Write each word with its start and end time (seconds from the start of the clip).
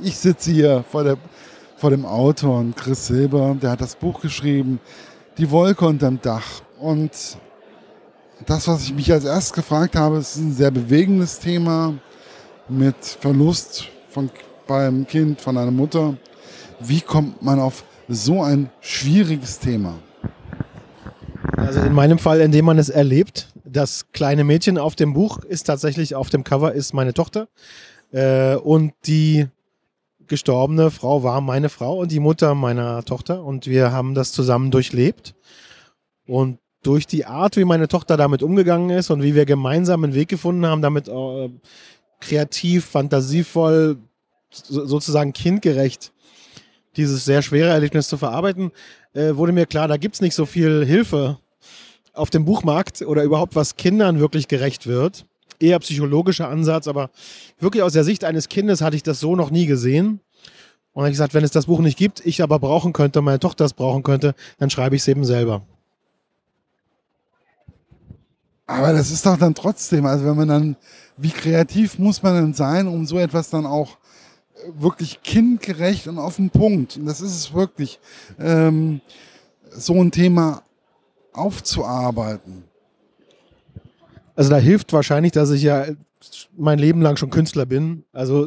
ich 0.00 0.16
sitze 0.16 0.50
hier 0.50 0.84
vor, 0.90 1.04
der, 1.04 1.16
vor 1.76 1.90
dem 1.90 2.04
Autor 2.04 2.58
und 2.58 2.76
Chris 2.76 3.06
Silber, 3.06 3.56
der 3.60 3.70
hat 3.70 3.80
das 3.80 3.96
Buch 3.96 4.20
geschrieben, 4.20 4.80
Die 5.38 5.50
Wolke 5.50 5.86
unterm 5.86 6.20
Dach. 6.20 6.62
Und 6.78 7.12
das, 8.46 8.68
was 8.68 8.82
ich 8.84 8.94
mich 8.94 9.12
als 9.12 9.24
erstes 9.24 9.52
gefragt 9.52 9.96
habe, 9.96 10.18
ist 10.18 10.36
ein 10.36 10.52
sehr 10.52 10.70
bewegendes 10.70 11.38
Thema 11.38 11.94
mit 12.68 12.96
Verlust 13.20 13.88
von, 14.10 14.30
beim 14.66 15.06
Kind 15.06 15.40
von 15.40 15.56
einer 15.56 15.70
Mutter. 15.70 16.16
Wie 16.80 17.00
kommt 17.00 17.42
man 17.42 17.60
auf 17.60 17.84
so 18.08 18.42
ein 18.42 18.70
schwieriges 18.80 19.58
Thema? 19.58 19.94
Also 21.56 21.80
in 21.80 21.94
meinem 21.94 22.18
Fall, 22.18 22.40
indem 22.40 22.66
man 22.66 22.78
es 22.78 22.88
erlebt. 22.88 23.48
Das 23.64 24.06
kleine 24.12 24.44
Mädchen 24.44 24.78
auf 24.78 24.94
dem 24.94 25.12
Buch 25.12 25.38
ist 25.38 25.64
tatsächlich 25.64 26.14
auf 26.14 26.28
dem 26.28 26.44
Cover 26.44 26.72
ist 26.72 26.94
meine 26.94 27.14
Tochter 27.14 27.48
äh, 28.12 28.54
und 28.56 28.92
die 29.06 29.48
gestorbene 30.28 30.90
Frau 30.90 31.22
war 31.22 31.40
meine 31.40 31.68
Frau 31.68 31.98
und 31.98 32.12
die 32.12 32.20
Mutter 32.20 32.54
meiner 32.54 33.04
Tochter 33.04 33.44
und 33.44 33.66
wir 33.66 33.92
haben 33.92 34.14
das 34.14 34.32
zusammen 34.32 34.70
durchlebt 34.70 35.34
und 36.26 36.58
durch 36.82 37.06
die 37.06 37.24
Art, 37.24 37.56
wie 37.56 37.64
meine 37.64 37.88
Tochter 37.88 38.16
damit 38.16 38.42
umgegangen 38.42 38.90
ist 38.90 39.10
und 39.10 39.22
wie 39.22 39.34
wir 39.34 39.44
gemeinsam 39.44 40.04
einen 40.04 40.14
Weg 40.14 40.28
gefunden 40.28 40.66
haben, 40.66 40.82
damit 40.82 41.08
äh, 41.08 41.50
kreativ, 42.20 42.84
fantasievoll, 42.84 43.98
so, 44.50 44.86
sozusagen 44.86 45.32
kindgerecht 45.32 46.12
dieses 46.96 47.24
sehr 47.24 47.42
schwere 47.42 47.70
Erlebnis 47.70 48.08
zu 48.08 48.16
verarbeiten, 48.16 48.70
äh, 49.12 49.34
wurde 49.34 49.52
mir 49.52 49.66
klar, 49.66 49.88
da 49.88 49.96
gibt 49.96 50.14
es 50.14 50.20
nicht 50.20 50.34
so 50.34 50.46
viel 50.46 50.84
Hilfe 50.86 51.38
auf 52.14 52.30
dem 52.30 52.44
Buchmarkt 52.44 53.02
oder 53.02 53.22
überhaupt, 53.24 53.54
was 53.54 53.76
Kindern 53.76 54.20
wirklich 54.20 54.48
gerecht 54.48 54.86
wird. 54.86 55.26
Eher 55.60 55.78
psychologischer 55.78 56.48
Ansatz, 56.48 56.88
aber 56.88 57.10
wirklich 57.58 57.82
aus 57.82 57.92
der 57.92 58.04
Sicht 58.04 58.24
eines 58.24 58.48
Kindes 58.48 58.80
hatte 58.80 58.96
ich 58.96 59.02
das 59.02 59.20
so 59.20 59.36
noch 59.36 59.50
nie 59.50 59.66
gesehen. 59.66 60.20
Und 60.92 61.02
habe 61.02 61.10
ich 61.10 61.14
gesagt, 61.14 61.34
wenn 61.34 61.44
es 61.44 61.50
das 61.50 61.66
Buch 61.66 61.80
nicht 61.80 61.98
gibt, 61.98 62.24
ich 62.24 62.42
aber 62.42 62.58
brauchen 62.58 62.94
könnte, 62.94 63.20
meine 63.20 63.38
Tochter 63.38 63.66
es 63.66 63.74
brauchen 63.74 64.02
könnte, 64.02 64.34
dann 64.58 64.70
schreibe 64.70 64.96
ich 64.96 65.02
es 65.02 65.08
eben 65.08 65.24
selber. 65.24 65.62
Aber 68.66 68.92
das 68.92 69.10
ist 69.10 69.24
doch 69.24 69.36
dann 69.36 69.54
trotzdem, 69.54 70.06
also 70.06 70.24
wenn 70.24 70.36
man 70.36 70.48
dann, 70.48 70.76
wie 71.16 71.30
kreativ 71.30 71.98
muss 71.98 72.22
man 72.22 72.34
denn 72.34 72.54
sein, 72.54 72.88
um 72.88 73.06
so 73.06 73.18
etwas 73.18 73.50
dann 73.50 73.64
auch 73.64 73.98
äh, 74.54 74.72
wirklich 74.80 75.22
kindgerecht 75.22 76.08
und 76.08 76.18
auf 76.18 76.36
den 76.36 76.50
Punkt, 76.50 76.96
und 76.96 77.06
das 77.06 77.20
ist 77.20 77.36
es 77.36 77.54
wirklich, 77.54 78.00
ähm, 78.40 79.00
so 79.70 80.02
ein 80.02 80.10
Thema 80.10 80.62
aufzuarbeiten? 81.32 82.64
Also 84.36 84.50
da 84.50 84.58
hilft 84.58 84.92
wahrscheinlich, 84.92 85.32
dass 85.32 85.50
ich 85.50 85.62
ja 85.62 85.86
mein 86.56 86.78
Leben 86.78 87.02
lang 87.02 87.16
schon 87.16 87.30
Künstler 87.30 87.66
bin. 87.66 88.04
Also 88.12 88.46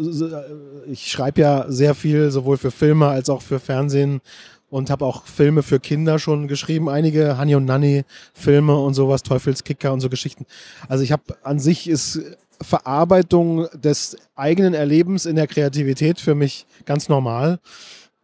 ich 0.87 1.11
schreibe 1.11 1.41
ja 1.41 1.65
sehr 1.67 1.95
viel, 1.95 2.31
sowohl 2.31 2.57
für 2.57 2.71
Filme 2.71 3.07
als 3.07 3.29
auch 3.29 3.41
für 3.41 3.59
Fernsehen 3.59 4.21
und 4.69 4.89
habe 4.89 5.05
auch 5.05 5.25
Filme 5.25 5.63
für 5.63 5.79
Kinder 5.79 6.19
schon 6.19 6.47
geschrieben, 6.47 6.89
einige 6.89 7.37
Hani 7.37 7.55
und 7.55 7.65
Nanny 7.65 8.03
Filme 8.33 8.77
und 8.77 8.93
sowas, 8.93 9.23
Teufelskicker 9.23 9.91
und 9.91 9.99
so 9.99 10.09
Geschichten. 10.09 10.45
Also 10.87 11.03
ich 11.03 11.11
habe 11.11 11.23
an 11.43 11.59
sich 11.59 11.89
ist 11.89 12.21
Verarbeitung 12.61 13.67
des 13.73 14.17
eigenen 14.35 14.73
Erlebens 14.73 15.25
in 15.25 15.35
der 15.35 15.47
Kreativität 15.47 16.19
für 16.19 16.35
mich 16.35 16.67
ganz 16.85 17.09
normal 17.09 17.59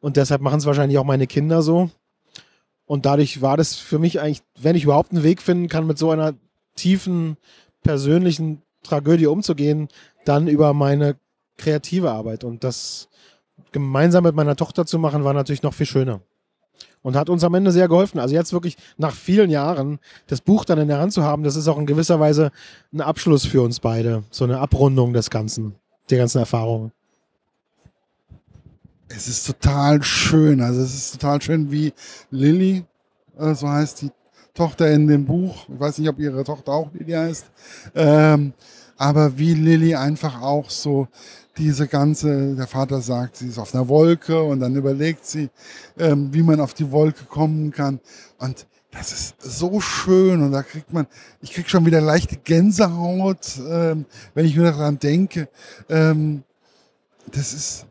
und 0.02 0.18
deshalb 0.18 0.42
machen 0.42 0.60
es 0.60 0.66
wahrscheinlich 0.66 0.98
auch 0.98 1.06
meine 1.06 1.26
Kinder 1.26 1.62
so. 1.62 1.90
Und 2.86 3.08
dadurch 3.08 3.42
war 3.42 3.58
das 3.58 3.76
für 3.76 3.98
mich 3.98 4.20
eigentlich, 4.20 4.44
wenn 4.60 4.76
ich 4.76 4.84
überhaupt 4.84 5.12
einen 5.12 5.24
Weg 5.24 5.42
finden 5.42 5.70
kann, 5.70 5.88
mit 5.88 5.98
so 5.98 6.12
einer 6.12 6.36
tiefen 6.76 7.38
persönlichen 7.84 8.62
Tragödie 8.84 9.28
umzugehen, 9.28 9.88
dann 10.26 10.48
über 10.48 10.74
meine 10.74 11.18
kreative 11.58 12.12
Arbeit. 12.12 12.44
Und 12.44 12.64
das 12.64 13.10
gemeinsam 13.72 14.24
mit 14.24 14.36
meiner 14.36 14.56
Tochter 14.56 14.86
zu 14.86 15.00
machen, 15.00 15.24
war 15.24 15.34
natürlich 15.34 15.64
noch 15.64 15.74
viel 15.74 15.86
schöner 15.86 16.22
und 17.06 17.16
hat 17.16 17.30
uns 17.30 17.44
am 17.44 17.54
Ende 17.54 17.72
sehr 17.72 17.88
geholfen. 17.88 18.20
Also 18.20 18.34
jetzt 18.34 18.52
wirklich 18.52 18.78
nach 18.98 19.14
vielen 19.14 19.52
Jahren 19.52 20.00
das 20.26 20.42
Buch 20.42 20.66
dann 20.66 20.80
in 20.80 20.88
der 20.88 20.98
Hand 20.98 21.14
zu 21.14 21.22
haben, 21.22 21.44
das 21.44 21.56
ist 21.56 21.68
auch 21.68 21.78
in 21.78 21.86
gewisser 21.86 22.20
Weise 22.20 22.52
ein 22.92 23.02
Abschluss 23.02 23.46
für 23.46 23.62
uns 23.62 23.80
beide, 23.80 24.24
so 24.32 24.44
eine 24.44 24.58
Abrundung 24.58 25.14
des 25.14 25.30
Ganzen, 25.30 25.76
der 26.10 26.18
ganzen 26.18 26.40
Erfahrungen. 26.40 26.92
Es 29.08 29.28
ist 29.28 29.46
total 29.46 30.02
schön, 30.02 30.62
also 30.62 30.82
es 30.82 30.96
ist 30.96 31.12
total 31.12 31.40
schön, 31.44 31.72
wie 31.72 31.94
Lilly, 32.32 32.86
äh, 33.38 33.54
so 33.54 33.70
heißt 33.70 34.02
die 34.02 34.10
Tochter 34.56 34.90
in 34.92 35.08
dem 35.08 35.26
Buch, 35.26 35.68
ich 35.70 35.80
weiß 35.80 35.98
nicht, 36.00 36.10
ob 36.10 36.18
ihre 36.18 36.44
Tochter 36.44 36.72
auch 36.72 36.90
Lilly 36.94 37.12
heißt, 37.12 37.46
ähm, 37.94 38.54
aber 38.98 39.38
wie 39.38 39.54
Lilly 39.54 39.96
einfach 39.96 40.42
auch 40.42 40.70
so 40.70 41.08
diese 41.58 41.88
ganze, 41.88 42.56
der 42.56 42.68
Vater 42.68 43.02
sagt, 43.02 43.38
sie 43.38 43.48
ist 43.48 43.60
auf 43.60 43.76
einer 43.76 43.88
Wolke 43.88 44.42
und 44.42 44.62
dann 44.62 44.76
überlegt 44.76 45.26
sie, 45.26 45.50
ähm, 45.98 46.34
wie 46.34 46.42
man 46.42 46.60
auf 46.60 46.74
die 46.74 46.92
Wolke 46.92 47.26
kommen 47.26 47.72
kann. 47.72 48.00
Und 48.40 48.66
das 48.92 49.12
ist 49.12 49.36
so 49.42 49.82
schön 49.82 50.42
und 50.42 50.52
da 50.52 50.64
kriegt 50.64 50.92
man, 50.94 51.08
ich 51.42 51.52
krieg 51.52 51.70
schon 51.70 51.86
wieder 51.86 52.02
leichte 52.02 52.38
Gänsehaut, 52.38 53.60
ähm, 53.70 54.06
wenn 54.34 54.46
ich 54.46 54.56
mir 54.56 54.64
daran 54.64 55.00
denke. 55.00 55.50
Ähm, 55.90 56.44
das 57.32 57.54
ist, 57.54 57.86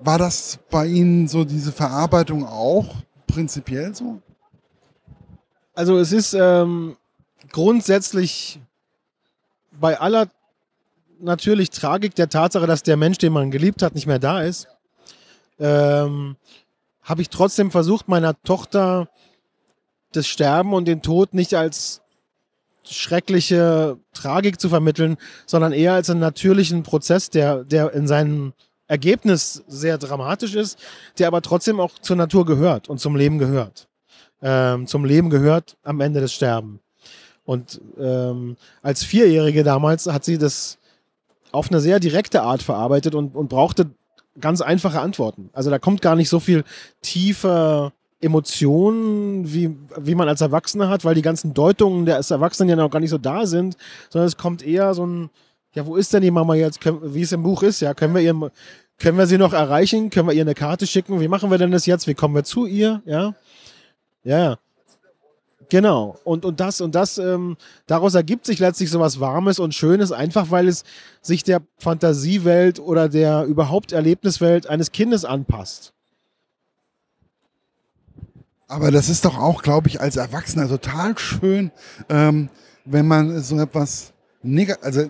war 0.00 0.18
das 0.18 0.58
bei 0.70 0.86
Ihnen 0.86 1.26
so 1.26 1.44
diese 1.44 1.72
Verarbeitung 1.72 2.44
auch 2.46 2.94
prinzipiell 3.26 3.94
so? 3.94 4.20
Also 5.74 5.98
es 5.98 6.12
ist 6.12 6.34
ähm, 6.34 6.96
grundsätzlich 7.50 8.60
bei 9.72 9.98
aller 9.98 10.28
natürlich 11.20 11.70
Tragik 11.70 12.14
der 12.14 12.28
Tatsache, 12.28 12.66
dass 12.66 12.82
der 12.82 12.96
Mensch, 12.96 13.18
den 13.18 13.32
man 13.32 13.50
geliebt 13.50 13.82
hat, 13.82 13.94
nicht 13.94 14.06
mehr 14.06 14.18
da 14.18 14.42
ist, 14.42 14.68
ähm, 15.58 16.36
habe 17.02 17.22
ich 17.22 17.28
trotzdem 17.28 17.70
versucht, 17.70 18.08
meiner 18.08 18.40
Tochter 18.42 19.08
das 20.12 20.26
Sterben 20.26 20.72
und 20.74 20.86
den 20.86 21.02
Tod 21.02 21.34
nicht 21.34 21.54
als 21.54 22.02
schreckliche 22.84 23.98
Tragik 24.12 24.60
zu 24.60 24.68
vermitteln, 24.68 25.16
sondern 25.46 25.72
eher 25.72 25.94
als 25.94 26.10
einen 26.10 26.20
natürlichen 26.20 26.82
Prozess, 26.82 27.30
der, 27.30 27.64
der 27.64 27.92
in 27.92 28.06
seinem 28.06 28.52
Ergebnis 28.86 29.64
sehr 29.66 29.98
dramatisch 29.98 30.54
ist, 30.54 30.78
der 31.18 31.28
aber 31.28 31.42
trotzdem 31.42 31.80
auch 31.80 31.98
zur 31.98 32.16
Natur 32.16 32.44
gehört 32.44 32.88
und 32.88 32.98
zum 33.00 33.16
Leben 33.16 33.38
gehört. 33.38 33.88
Ähm, 34.42 34.86
zum 34.86 35.04
Leben 35.04 35.30
gehört 35.30 35.76
am 35.82 36.00
Ende 36.00 36.20
des 36.20 36.32
Sterben. 36.32 36.80
Und 37.44 37.80
ähm, 37.98 38.56
als 38.82 39.04
Vierjährige 39.04 39.64
damals 39.64 40.06
hat 40.06 40.24
sie 40.24 40.38
das 40.38 40.78
auf 41.52 41.70
eine 41.70 41.80
sehr 41.80 42.00
direkte 42.00 42.42
Art 42.42 42.62
verarbeitet 42.62 43.14
und, 43.14 43.34
und 43.34 43.48
brauchte 43.48 43.90
ganz 44.40 44.60
einfache 44.60 45.00
Antworten. 45.00 45.50
Also 45.52 45.70
da 45.70 45.78
kommt 45.78 46.02
gar 46.02 46.16
nicht 46.16 46.28
so 46.28 46.40
viel 46.40 46.64
tiefer 47.02 47.92
Emotionen, 48.20 49.52
wie, 49.52 49.76
wie 49.98 50.14
man 50.14 50.28
als 50.28 50.40
Erwachsener 50.40 50.88
hat, 50.88 51.04
weil 51.04 51.14
die 51.14 51.22
ganzen 51.22 51.52
Deutungen 51.52 52.06
des 52.06 52.30
Erwachsenen 52.30 52.70
ja 52.70 52.76
noch 52.76 52.90
gar 52.90 53.00
nicht 53.00 53.10
so 53.10 53.18
da 53.18 53.46
sind, 53.46 53.76
sondern 54.08 54.26
es 54.26 54.36
kommt 54.36 54.66
eher 54.66 54.94
so 54.94 55.06
ein, 55.06 55.30
ja, 55.74 55.84
wo 55.86 55.96
ist 55.96 56.12
denn 56.14 56.22
die 56.22 56.30
Mama 56.30 56.54
jetzt, 56.54 56.80
wie 56.84 57.22
es 57.22 57.32
im 57.32 57.42
Buch 57.42 57.62
ist, 57.62 57.80
ja, 57.80 57.92
können 57.92 58.14
wir 58.14 58.22
ihr, 58.22 58.50
können 58.98 59.18
wir 59.18 59.26
sie 59.26 59.38
noch 59.38 59.52
erreichen, 59.52 60.08
können 60.08 60.28
wir 60.28 60.34
ihr 60.34 60.42
eine 60.42 60.54
Karte 60.54 60.86
schicken, 60.86 61.20
wie 61.20 61.28
machen 61.28 61.50
wir 61.50 61.58
denn 61.58 61.70
das 61.70 61.84
jetzt, 61.84 62.06
wie 62.06 62.14
kommen 62.14 62.34
wir 62.34 62.44
zu 62.44 62.64
ihr, 62.64 63.02
ja, 63.04 63.34
ja, 64.24 64.58
Genau. 65.68 66.16
Und, 66.24 66.44
und 66.44 66.60
das, 66.60 66.80
und 66.80 66.94
das, 66.94 67.18
ähm, 67.18 67.56
daraus 67.86 68.14
ergibt 68.14 68.46
sich 68.46 68.58
letztlich 68.58 68.90
so 68.90 69.00
was 69.00 69.20
Warmes 69.20 69.58
und 69.58 69.74
Schönes, 69.74 70.12
einfach 70.12 70.50
weil 70.50 70.68
es 70.68 70.84
sich 71.20 71.42
der 71.42 71.62
Fantasiewelt 71.78 72.80
oder 72.80 73.08
der 73.08 73.44
überhaupt 73.44 73.92
Erlebniswelt 73.92 74.66
eines 74.66 74.92
Kindes 74.92 75.24
anpasst. 75.24 75.92
Aber 78.66 78.90
das 78.90 79.08
ist 79.08 79.24
doch 79.24 79.38
auch, 79.38 79.62
glaube 79.62 79.88
ich, 79.88 80.00
als 80.00 80.16
Erwachsener 80.16 80.68
total 80.68 81.16
schön, 81.18 81.70
ähm, 82.08 82.48
wenn 82.84 83.06
man 83.06 83.40
so 83.42 83.58
etwas, 83.58 84.12
also 84.80 85.04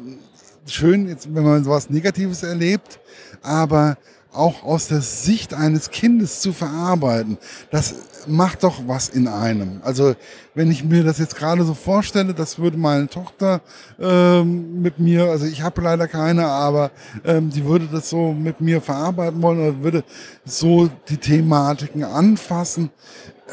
schön, 0.66 1.08
jetzt, 1.08 1.34
wenn 1.34 1.44
man 1.44 1.64
sowas 1.64 1.90
Negatives 1.90 2.42
erlebt, 2.42 3.00
aber 3.42 3.96
auch 4.34 4.64
aus 4.64 4.88
der 4.88 5.00
Sicht 5.00 5.54
eines 5.54 5.90
Kindes 5.90 6.40
zu 6.40 6.52
verarbeiten, 6.52 7.38
das 7.70 7.94
macht 8.26 8.62
doch 8.62 8.82
was 8.86 9.08
in 9.08 9.28
einem. 9.28 9.80
Also 9.84 10.14
wenn 10.54 10.70
ich 10.70 10.84
mir 10.84 11.04
das 11.04 11.18
jetzt 11.18 11.36
gerade 11.36 11.64
so 11.64 11.74
vorstelle, 11.74 12.34
das 12.34 12.58
würde 12.58 12.76
meine 12.76 13.08
Tochter 13.08 13.60
ähm, 14.00 14.82
mit 14.82 14.98
mir, 14.98 15.30
also 15.30 15.46
ich 15.46 15.62
habe 15.62 15.82
leider 15.82 16.08
keine, 16.08 16.46
aber 16.46 16.90
ähm, 17.24 17.50
die 17.50 17.64
würde 17.64 17.86
das 17.90 18.10
so 18.10 18.32
mit 18.32 18.60
mir 18.60 18.80
verarbeiten 18.80 19.40
wollen 19.42 19.58
oder 19.60 19.82
würde 19.82 20.04
so 20.44 20.88
die 21.08 21.18
Thematiken 21.18 22.04
anfassen. 22.04 22.90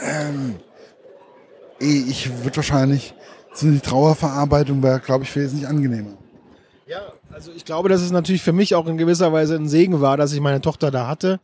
Ähm, 0.02 0.56
eh, 1.80 2.04
ich 2.08 2.44
würde 2.44 2.58
wahrscheinlich 2.58 3.14
so 3.54 3.70
die 3.70 3.80
Trauerverarbeitung 3.80 4.82
wäre, 4.82 5.00
glaube 5.00 5.26
ich, 5.26 5.36
wesentlich 5.36 5.68
angenehmer. 5.68 6.14
Ja, 6.88 7.14
also 7.34 7.52
ich 7.56 7.66
glaube, 7.66 7.90
dass 7.90 8.02
es 8.02 8.12
natürlich 8.12 8.42
für 8.42 8.54
mich 8.54 8.76
auch 8.76 8.88
in 8.88 8.98
gewisser 8.98 9.32
Weise 9.34 9.56
ein 9.56 9.68
Segen 9.68 10.02
war, 10.02 10.18
dass 10.18 10.34
ich 10.34 10.40
meine 10.40 10.62
Tochter 10.62 10.92
da 10.92 11.08
hatte 11.08 11.40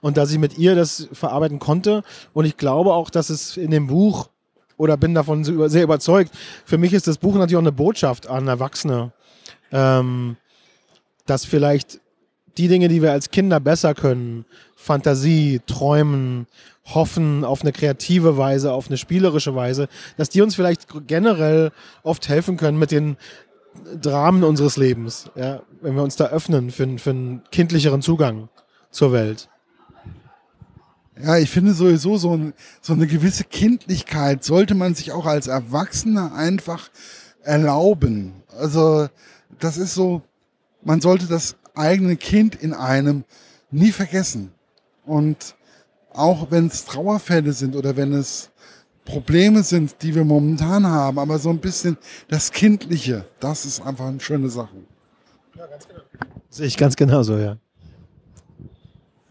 und 0.00 0.16
dass 0.16 0.32
ich 0.32 0.38
mit 0.38 0.58
ihr 0.58 0.74
das 0.74 1.08
verarbeiten 1.12 1.58
konnte. 1.58 2.02
Und 2.32 2.44
ich 2.44 2.56
glaube 2.56 2.92
auch, 2.94 3.10
dass 3.10 3.30
es 3.30 3.56
in 3.56 3.70
dem 3.70 3.86
Buch 3.86 4.28
oder 4.76 4.96
bin 4.96 5.14
davon 5.14 5.44
sehr 5.68 5.82
überzeugt. 5.82 6.32
Für 6.64 6.78
mich 6.78 6.92
ist 6.92 7.06
das 7.06 7.18
Buch 7.18 7.34
natürlich 7.34 7.56
auch 7.56 7.60
eine 7.60 7.72
Botschaft 7.72 8.26
an 8.26 8.46
Erwachsene, 8.48 9.12
ähm, 9.72 10.36
dass 11.24 11.44
vielleicht 11.44 12.00
die 12.58 12.68
Dinge, 12.68 12.88
die 12.88 13.02
wir 13.02 13.12
als 13.12 13.30
Kinder 13.30 13.60
besser 13.60 13.94
können, 13.94 14.44
Fantasie, 14.76 15.60
Träumen, 15.66 16.46
Hoffen 16.94 17.44
auf 17.44 17.62
eine 17.62 17.72
kreative 17.72 18.38
Weise, 18.38 18.72
auf 18.72 18.86
eine 18.88 18.96
spielerische 18.96 19.54
Weise, 19.54 19.88
dass 20.16 20.28
die 20.28 20.40
uns 20.40 20.54
vielleicht 20.54 20.86
generell 21.06 21.72
oft 22.02 22.28
helfen 22.28 22.56
können 22.56 22.78
mit 22.78 22.92
den 22.92 23.16
Dramen 24.00 24.44
unseres 24.44 24.76
Lebens, 24.76 25.30
ja, 25.34 25.62
wenn 25.80 25.94
wir 25.94 26.02
uns 26.02 26.16
da 26.16 26.26
öffnen 26.26 26.70
für, 26.70 26.98
für 26.98 27.10
einen 27.10 27.42
kindlicheren 27.50 28.02
Zugang 28.02 28.48
zur 28.90 29.12
Welt. 29.12 29.48
Ja, 31.22 31.38
ich 31.38 31.50
finde 31.50 31.72
sowieso 31.72 32.18
so, 32.18 32.36
ein, 32.36 32.52
so 32.82 32.92
eine 32.92 33.06
gewisse 33.06 33.44
Kindlichkeit 33.44 34.44
sollte 34.44 34.74
man 34.74 34.94
sich 34.94 35.12
auch 35.12 35.24
als 35.24 35.46
Erwachsener 35.46 36.34
einfach 36.34 36.90
erlauben. 37.42 38.42
Also 38.58 39.08
das 39.58 39.78
ist 39.78 39.94
so, 39.94 40.22
man 40.82 41.00
sollte 41.00 41.26
das 41.26 41.56
eigene 41.74 42.16
Kind 42.16 42.54
in 42.54 42.74
einem 42.74 43.24
nie 43.70 43.92
vergessen. 43.92 44.52
Und 45.06 45.54
auch 46.12 46.50
wenn 46.50 46.66
es 46.66 46.84
Trauerfälle 46.84 47.52
sind 47.52 47.76
oder 47.76 47.96
wenn 47.96 48.12
es 48.12 48.50
Probleme 49.06 49.62
sind, 49.62 50.02
die 50.02 50.14
wir 50.14 50.24
momentan 50.24 50.86
haben, 50.86 51.18
aber 51.18 51.38
so 51.38 51.48
ein 51.48 51.58
bisschen 51.58 51.96
das 52.28 52.52
Kindliche, 52.52 53.24
das 53.40 53.64
ist 53.64 53.80
einfach 53.80 54.06
eine 54.06 54.20
schöne 54.20 54.50
Sache. 54.50 54.76
Ja, 55.54 55.66
ganz 55.66 55.88
genau. 55.88 56.02
Sehe 56.50 56.66
ich 56.66 56.76
ganz 56.76 56.96
genauso, 56.96 57.38
ja. 57.38 57.56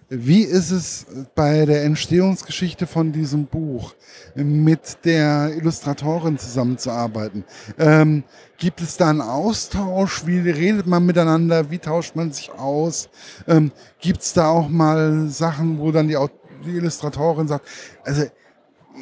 Wie 0.10 0.44
ist 0.44 0.70
es 0.70 1.08
bei 1.34 1.66
der 1.66 1.84
Entstehungsgeschichte 1.84 2.86
von 2.86 3.12
diesem 3.12 3.48
Buch 3.48 3.96
mit 4.36 5.04
der 5.04 5.52
Illustratorin 5.58 6.38
zusammenzuarbeiten? 6.38 7.44
Ähm, 7.80 8.24
gibt 8.58 8.82
es 8.82 8.98
da 8.98 9.10
einen 9.10 9.22
Austausch? 9.22 10.28
Wie 10.28 10.48
redet 10.48 10.86
man 10.86 11.06
miteinander? 11.06 11.72
Wie 11.72 11.80
tauscht 11.80 12.16
man 12.16 12.32
sich 12.32 12.52
aus? 12.52 13.10
Ähm, 13.48 13.72
gibt 14.00 14.22
es 14.22 14.34
da 14.34 14.48
auch 14.48 14.70
mal 14.70 15.28
Sachen, 15.30 15.80
wo 15.80 15.92
dann 15.92 16.08
die, 16.08 16.18
die 16.64 16.76
Illustratorin 16.76 17.48
sagt, 17.48 17.68
also 18.04 18.26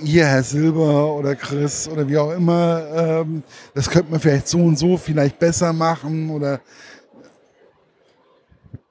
hier 0.02 0.26
Herr 0.26 0.44
Silber 0.44 1.14
oder 1.14 1.36
Chris 1.36 1.88
oder 1.88 2.08
wie 2.08 2.18
auch 2.18 2.32
immer, 2.32 2.84
ähm, 2.96 3.44
das 3.74 3.90
könnte 3.90 4.12
man 4.12 4.20
vielleicht 4.20 4.48
so 4.48 4.60
und 4.60 4.78
so 4.78 4.98
vielleicht 4.98 5.40
besser 5.40 5.74
machen 5.74 6.30
oder 6.30 6.62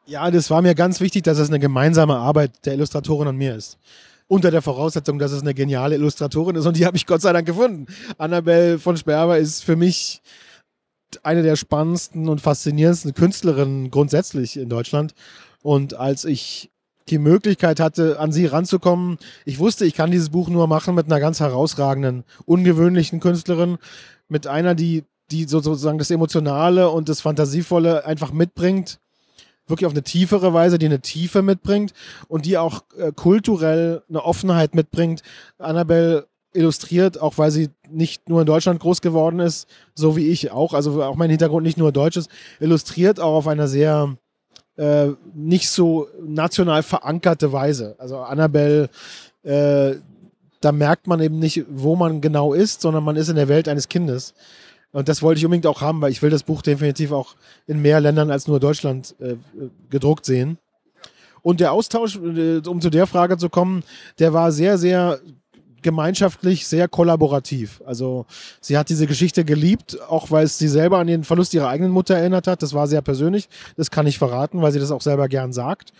ja, 0.05 0.31
das 0.31 0.51
war 0.51 0.61
mir 0.61 0.75
ganz 0.75 1.01
wichtig, 1.01 1.23
dass 1.23 1.39
es 1.39 1.49
eine 1.49 1.59
gemeinsame 1.59 2.17
Arbeit 2.17 2.67
der 2.67 2.75
Illustratorin 2.75 3.29
und 3.29 3.37
mir 3.37 3.55
ist. 3.55 3.79
Unter 4.29 4.51
der 4.51 4.61
Voraussetzung, 4.61 5.19
dass 5.19 5.33
es 5.33 5.43
eine 5.43 5.55
geniale 5.55 5.95
Illustratorin 5.95 6.57
ist 6.57 6.67
und 6.67 6.77
die 6.77 6.85
habe 6.85 6.97
ich 6.97 7.07
Gott 7.07 7.23
sei 7.23 7.33
Dank 7.33 7.47
gefunden. 7.47 7.87
Annabelle 8.19 8.79
von 8.79 8.97
Sperber 8.97 9.39
ist 9.39 9.65
für 9.65 9.77
mich 9.77 10.21
eine 11.23 11.43
der 11.43 11.57
spannendsten 11.57 12.29
und 12.29 12.41
faszinierendsten 12.41 13.15
Künstlerinnen 13.15 13.91
grundsätzlich 13.91 14.57
in 14.57 14.69
Deutschland. 14.69 15.15
Und 15.63 15.95
als 15.95 16.25
ich 16.25 16.71
die 17.09 17.19
Möglichkeit 17.19 17.81
hatte, 17.81 18.19
an 18.19 18.33
sie 18.33 18.47
ranzukommen, 18.47 19.19
ich 19.45 19.59
wusste, 19.59 19.85
ich 19.85 19.95
kann 19.95 20.11
dieses 20.11 20.31
Buch 20.31 20.49
nur 20.49 20.67
machen 20.67 20.95
mit 20.95 21.07
einer 21.07 21.21
ganz 21.21 21.41
herausragenden, 21.41 22.25
ungewöhnlichen 22.45 23.21
Künstlerin, 23.21 23.79
mit 24.29 24.47
einer, 24.47 24.75
die, 24.75 25.05
die 25.31 25.45
sozusagen 25.45 25.99
das 25.99 26.11
Emotionale 26.11 26.91
und 26.91 27.09
das 27.09 27.21
Fantasievolle 27.21 28.07
einfach 28.07 28.33
mitbringt 28.33 28.99
wirklich 29.69 29.87
auf 29.87 29.93
eine 29.93 30.03
tiefere 30.03 30.53
Weise, 30.53 30.79
die 30.79 30.87
eine 30.87 31.01
Tiefe 31.01 31.41
mitbringt 31.41 31.93
und 32.29 32.47
die 32.47 32.59
auch 32.59 32.83
äh, 32.99 33.13
kulturell 33.13 34.03
eine 34.09 34.25
Offenheit 34.25 34.75
mitbringt. 34.75 35.23
Annabelle 35.59 36.27
illustriert, 36.53 37.21
auch 37.21 37.39
weil 37.39 37.51
sie 37.51 37.71
nicht 37.89 38.29
nur 38.29 38.41
in 38.41 38.47
Deutschland 38.47 38.81
groß 38.81 39.01
geworden 39.01 39.41
ist, 39.41 39.69
so 39.95 40.17
wie 40.17 40.29
ich 40.29 40.51
auch, 40.51 40.75
also 40.75 41.03
auch 41.03 41.17
mein 41.17 41.31
Hintergrund 41.31 41.65
nicht 41.65 41.79
nur 41.79 41.93
deutsch 41.93 42.17
ist, 42.17 42.31
illustriert 42.61 43.21
auch 43.21 43.35
auf 43.35 43.49
einer 43.49 43.69
sehr 43.69 44.17
äh, 44.83 45.15
nicht 45.33 45.71
so 45.71 46.09
national 46.21 46.83
verankerte 46.83 47.53
Weise. 47.53 47.95
Also 47.99 48.19
Annabelle, 48.19 48.89
äh, 49.45 49.95
da 50.61 50.73
merkt 50.73 51.07
man 51.07 51.21
eben 51.21 51.39
nicht, 51.39 51.65
wo 51.69 51.95
man 51.95 52.21
genau 52.21 52.53
ist, 52.53 52.81
sondern 52.81 53.05
man 53.05 53.15
ist 53.15 53.29
in 53.29 53.37
der 53.37 53.49
Welt 53.49 53.69
eines 53.69 53.89
Kindes. 53.89 54.35
Und 54.91 55.09
das 55.09 55.23
wollte 55.23 55.39
ich 55.39 55.45
unbedingt 55.45 55.69
auch 55.69 55.83
haben, 55.83 56.01
weil 56.01 56.11
ich 56.11 56.21
will 56.21 56.31
das 56.31 56.43
Buch 56.43 56.63
definitiv 56.63 57.13
auch 57.13 57.37
in 57.67 57.81
mehr 57.81 58.01
Ländern 58.01 58.31
als 58.33 58.49
nur 58.49 58.59
Deutschland 58.59 59.15
äh, 59.21 59.37
gedruckt 59.89 60.25
sehen. 60.25 60.59
Und 61.43 61.61
der 61.61 61.73
Austausch, 61.73 62.17
äh, 62.17 62.61
um 62.67 62.81
zu 62.81 62.91
der 62.91 63.07
Frage 63.07 63.39
zu 63.39 63.49
kommen, 63.49 63.85
der 64.19 64.33
war 64.33 64.51
sehr, 64.51 64.79
sehr 64.79 65.21
gemeinschaftlich, 65.83 66.67
sehr 66.67 66.89
kollaborativ. 66.89 67.83
Also 67.87 68.27
sie 68.61 68.79
hat 68.79 68.89
diese 68.89 69.07
Geschichte 69.07 69.45
geliebt, 69.45 69.99
auch 70.09 70.31
weil 70.31 70.45
es 70.45 70.59
sie 70.59 70.69
selber 70.69 70.99
an 70.99 71.07
den 71.07 71.25
Verlust 71.25 71.55
ihrer 71.55 71.69
eigenen 71.69 71.93
Mutter 71.93 72.17
erinnert 72.17 72.47
hat. 72.47 72.63
Das 72.63 72.75
war 72.75 72.87
sehr 72.87 73.03
persönlich. 73.03 73.49
Das 73.77 73.91
kann 73.91 74.07
ich 74.07 74.19
verraten, 74.19 74.63
weil 74.63 74.73
sie 74.73 74.81
das 74.81 74.91
auch 74.91 75.03
selber 75.03 75.29
gern 75.29 75.53
sagt. 75.53 75.93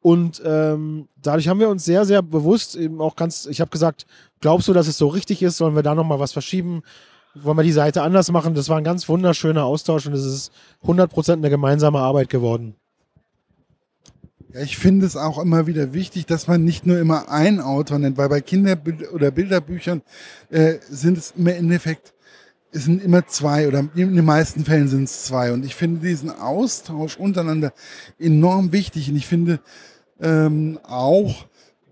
Und 0.00 0.42
ähm, 0.44 1.08
dadurch 1.22 1.48
haben 1.48 1.60
wir 1.60 1.68
uns 1.68 1.84
sehr, 1.84 2.04
sehr 2.04 2.20
bewusst 2.22 2.76
eben 2.76 3.00
auch 3.00 3.16
ganz, 3.16 3.46
ich 3.46 3.60
habe 3.60 3.70
gesagt, 3.70 4.06
glaubst 4.40 4.68
du, 4.68 4.72
dass 4.72 4.86
es 4.86 4.98
so 4.98 5.08
richtig 5.08 5.42
ist? 5.42 5.56
Sollen 5.56 5.74
wir 5.74 5.82
da 5.82 5.94
nochmal 5.94 6.20
was 6.20 6.32
verschieben? 6.32 6.82
wollen 7.34 7.58
wir 7.58 7.64
die 7.64 7.72
Seite 7.72 8.02
anders 8.02 8.30
machen. 8.30 8.54
Das 8.54 8.68
war 8.68 8.78
ein 8.78 8.84
ganz 8.84 9.08
wunderschöner 9.08 9.64
Austausch 9.64 10.06
und 10.06 10.12
es 10.12 10.24
ist 10.24 10.52
100% 10.84 11.32
eine 11.32 11.50
gemeinsame 11.50 11.98
Arbeit 11.98 12.28
geworden. 12.28 12.76
Ja, 14.54 14.60
ich 14.60 14.78
finde 14.78 15.04
es 15.04 15.16
auch 15.16 15.38
immer 15.38 15.66
wieder 15.66 15.92
wichtig, 15.94 16.26
dass 16.26 16.46
man 16.46 16.62
nicht 16.62 16.86
nur 16.86 17.00
immer 17.00 17.28
einen 17.28 17.60
Autor 17.60 17.98
nennt, 17.98 18.16
weil 18.16 18.28
bei 18.28 18.40
Kinder- 18.40 18.78
oder 19.12 19.32
Bilderbüchern 19.32 20.02
äh, 20.50 20.74
sind 20.88 21.18
es 21.18 21.34
im 21.36 21.48
Endeffekt, 21.48 22.14
es 22.70 22.84
sind 22.84 23.02
immer 23.02 23.26
zwei 23.26 23.66
oder 23.66 23.80
in 23.96 24.14
den 24.14 24.24
meisten 24.24 24.64
Fällen 24.64 24.86
sind 24.86 25.04
es 25.04 25.24
zwei. 25.24 25.52
Und 25.52 25.64
ich 25.64 25.74
finde 25.74 26.06
diesen 26.06 26.30
Austausch 26.30 27.16
untereinander 27.16 27.72
enorm 28.20 28.70
wichtig. 28.70 29.10
Und 29.10 29.16
ich 29.16 29.26
finde 29.26 29.58
ähm, 30.20 30.78
auch 30.84 31.46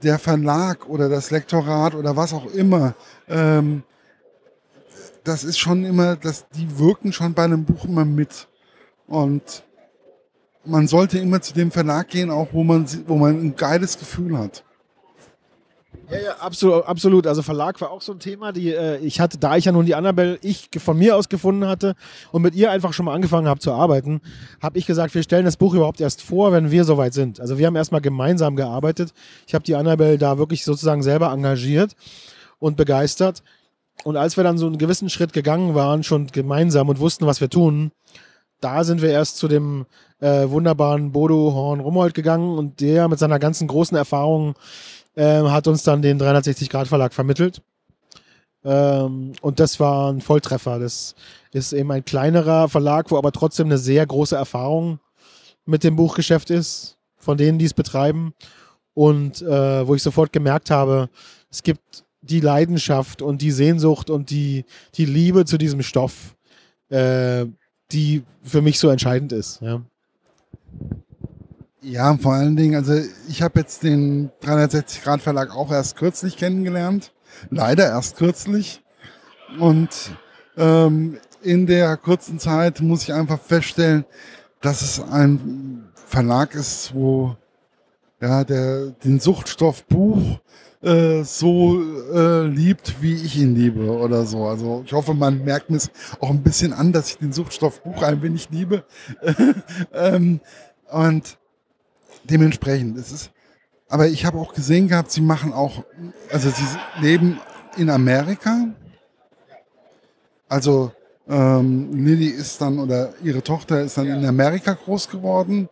der 0.04 0.20
Verlag 0.20 0.88
oder 0.88 1.08
das 1.08 1.32
Lektorat 1.32 1.96
oder 1.96 2.16
was 2.16 2.32
auch 2.32 2.46
immer 2.54 2.94
ähm, 3.28 3.82
das 5.24 5.44
ist 5.44 5.58
schon 5.58 5.84
immer, 5.84 6.16
dass 6.16 6.48
die 6.50 6.78
wirken 6.78 7.12
schon 7.12 7.34
bei 7.34 7.44
einem 7.44 7.64
Buch 7.64 7.84
immer 7.84 8.04
mit. 8.04 8.48
Und 9.06 9.64
man 10.64 10.86
sollte 10.86 11.18
immer 11.18 11.40
zu 11.40 11.54
dem 11.54 11.70
Verlag 11.70 12.08
gehen, 12.08 12.30
auch 12.30 12.48
wo 12.52 12.64
man, 12.64 12.86
wo 13.06 13.16
man 13.16 13.40
ein 13.40 13.56
geiles 13.56 13.98
Gefühl 13.98 14.38
hat. 14.38 14.64
Ja, 16.10 16.18
ja, 16.18 16.32
absolut, 16.40 16.84
absolut. 16.84 17.26
Also 17.26 17.42
Verlag 17.42 17.80
war 17.80 17.90
auch 17.90 18.02
so 18.02 18.12
ein 18.12 18.18
Thema, 18.18 18.52
die 18.52 18.72
äh, 18.72 18.98
ich 18.98 19.18
hatte, 19.18 19.38
da 19.38 19.56
ich 19.56 19.64
ja 19.64 19.72
nun 19.72 19.86
die 19.86 19.94
Annabelle 19.94 20.38
ich 20.42 20.68
von 20.78 20.98
mir 20.98 21.16
aus 21.16 21.30
gefunden 21.30 21.66
hatte 21.66 21.94
und 22.32 22.42
mit 22.42 22.54
ihr 22.54 22.70
einfach 22.70 22.92
schon 22.92 23.06
mal 23.06 23.14
angefangen 23.14 23.48
habe 23.48 23.60
zu 23.60 23.72
arbeiten, 23.72 24.20
habe 24.60 24.78
ich 24.78 24.86
gesagt, 24.86 25.14
wir 25.14 25.22
stellen 25.22 25.46
das 25.46 25.56
Buch 25.56 25.74
überhaupt 25.74 26.00
erst 26.02 26.20
vor, 26.20 26.52
wenn 26.52 26.70
wir 26.70 26.84
soweit 26.84 27.14
sind. 27.14 27.40
Also 27.40 27.56
wir 27.56 27.66
haben 27.66 27.76
erstmal 27.76 28.02
gemeinsam 28.02 28.56
gearbeitet. 28.56 29.14
Ich 29.46 29.54
habe 29.54 29.64
die 29.64 29.74
Annabelle 29.74 30.18
da 30.18 30.36
wirklich 30.36 30.64
sozusagen 30.64 31.02
selber 31.02 31.32
engagiert 31.32 31.96
und 32.58 32.76
begeistert. 32.76 33.42
Und 34.04 34.16
als 34.16 34.36
wir 34.36 34.44
dann 34.44 34.58
so 34.58 34.66
einen 34.66 34.78
gewissen 34.78 35.08
Schritt 35.08 35.32
gegangen 35.32 35.74
waren, 35.74 36.02
schon 36.02 36.26
gemeinsam 36.26 36.88
und 36.90 36.98
wussten, 36.98 37.26
was 37.26 37.40
wir 37.40 37.48
tun, 37.48 37.92
da 38.62 38.84
sind 38.84 39.02
wir 39.02 39.10
erst 39.10 39.36
zu 39.36 39.48
dem 39.48 39.86
äh, 40.20 40.48
wunderbaren 40.48 41.12
Bodo 41.12 41.52
Horn 41.52 41.80
Rummold 41.80 42.14
gegangen 42.14 42.56
und 42.56 42.80
der 42.80 43.08
mit 43.08 43.18
seiner 43.18 43.38
ganzen 43.38 43.68
großen 43.68 43.96
Erfahrung 43.96 44.54
äh, 45.16 45.42
hat 45.42 45.66
uns 45.66 45.82
dann 45.82 46.02
den 46.02 46.18
360 46.18 46.70
Grad 46.70 46.88
Verlag 46.88 47.12
vermittelt. 47.12 47.62
Ähm, 48.64 49.32
und 49.40 49.60
das 49.60 49.80
war 49.80 50.12
ein 50.12 50.20
Volltreffer. 50.20 50.78
Das 50.78 51.14
ist 51.52 51.72
eben 51.72 51.90
ein 51.90 52.04
kleinerer 52.04 52.68
Verlag, 52.68 53.10
wo 53.10 53.18
aber 53.18 53.32
trotzdem 53.32 53.66
eine 53.66 53.78
sehr 53.78 54.06
große 54.06 54.36
Erfahrung 54.36 55.00
mit 55.64 55.84
dem 55.84 55.96
Buchgeschäft 55.96 56.50
ist, 56.50 56.98
von 57.16 57.36
denen, 57.36 57.58
die 57.58 57.64
es 57.64 57.74
betreiben. 57.74 58.34
Und 58.94 59.42
äh, 59.42 59.86
wo 59.86 59.94
ich 59.94 60.02
sofort 60.02 60.32
gemerkt 60.32 60.70
habe, 60.70 61.08
es 61.50 61.62
gibt 61.62 62.04
die 62.20 62.40
Leidenschaft 62.40 63.22
und 63.22 63.42
die 63.42 63.50
Sehnsucht 63.50 64.10
und 64.10 64.30
die, 64.30 64.64
die 64.94 65.06
Liebe 65.06 65.44
zu 65.44 65.58
diesem 65.58 65.82
Stoff, 65.82 66.36
äh, 66.88 67.46
die 67.92 68.22
für 68.42 68.62
mich 68.62 68.78
so 68.78 68.88
entscheidend 68.88 69.32
ist. 69.32 69.60
Ja. 69.60 69.82
Ja, 71.84 72.16
vor 72.16 72.34
allen 72.34 72.54
Dingen, 72.54 72.76
also 72.76 72.94
ich 73.28 73.42
habe 73.42 73.58
jetzt 73.58 73.82
den 73.82 74.30
360 74.42 75.02
Grad 75.02 75.20
Verlag 75.20 75.54
auch 75.54 75.72
erst 75.72 75.96
kürzlich 75.96 76.36
kennengelernt. 76.36 77.12
Leider 77.50 77.86
erst 77.86 78.16
kürzlich. 78.16 78.82
Und 79.58 80.12
ähm, 80.56 81.18
in 81.42 81.66
der 81.66 81.96
kurzen 81.96 82.38
Zeit 82.38 82.80
muss 82.80 83.02
ich 83.02 83.12
einfach 83.12 83.40
feststellen, 83.40 84.04
dass 84.60 84.82
es 84.82 85.00
ein 85.02 85.88
Verlag 86.06 86.54
ist, 86.54 86.94
wo 86.94 87.36
ja, 88.20 88.44
der 88.44 88.90
den 89.04 89.18
Suchtstoff 89.18 89.84
Buch 89.86 90.38
äh, 90.82 91.22
so 91.22 91.80
äh, 92.12 92.46
liebt, 92.46 93.00
wie 93.00 93.14
ich 93.14 93.36
ihn 93.36 93.54
liebe 93.54 93.90
oder 93.90 94.26
so. 94.26 94.46
Also 94.46 94.82
ich 94.84 94.92
hoffe, 94.92 95.14
man 95.14 95.44
merkt 95.44 95.70
mir 95.70 95.76
es 95.76 95.90
auch 96.20 96.30
ein 96.30 96.42
bisschen 96.42 96.72
an, 96.72 96.92
dass 96.92 97.10
ich 97.10 97.18
den 97.18 97.32
Suchtstoffbuch 97.32 98.02
ein 98.02 98.20
wenig 98.22 98.48
liebe. 98.50 98.84
ähm, 99.92 100.40
und 100.90 101.38
dementsprechend 102.24 102.98
ist 102.98 103.12
es. 103.12 103.30
Aber 103.88 104.08
ich 104.08 104.24
habe 104.24 104.38
auch 104.38 104.54
gesehen 104.54 104.88
gehabt, 104.88 105.12
sie 105.12 105.20
machen 105.20 105.52
auch, 105.52 105.84
also 106.30 106.50
sie 106.50 106.64
leben 107.00 107.38
in 107.76 107.90
Amerika. 107.90 108.68
Also 110.48 110.92
ähm, 111.28 112.04
Lilly 112.04 112.26
ist 112.26 112.60
dann 112.60 112.78
oder 112.78 113.12
ihre 113.22 113.42
Tochter 113.42 113.82
ist 113.82 113.98
dann 113.98 114.06
in 114.06 114.24
Amerika 114.24 114.72
groß 114.72 115.08
geworden 115.08 115.68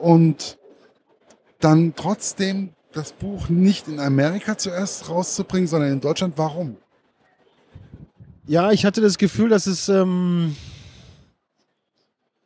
und 0.00 0.58
dann 1.60 1.94
trotzdem 1.94 2.70
das 2.96 3.12
Buch 3.12 3.48
nicht 3.48 3.88
in 3.88 4.00
Amerika 4.00 4.56
zuerst 4.56 5.08
rauszubringen, 5.08 5.68
sondern 5.68 5.92
in 5.92 6.00
Deutschland. 6.00 6.34
Warum? 6.36 6.76
Ja, 8.46 8.72
ich 8.72 8.86
hatte 8.86 9.00
das 9.00 9.18
Gefühl, 9.18 9.48
dass 9.48 9.66
es 9.66 9.88
ähm, 9.88 10.56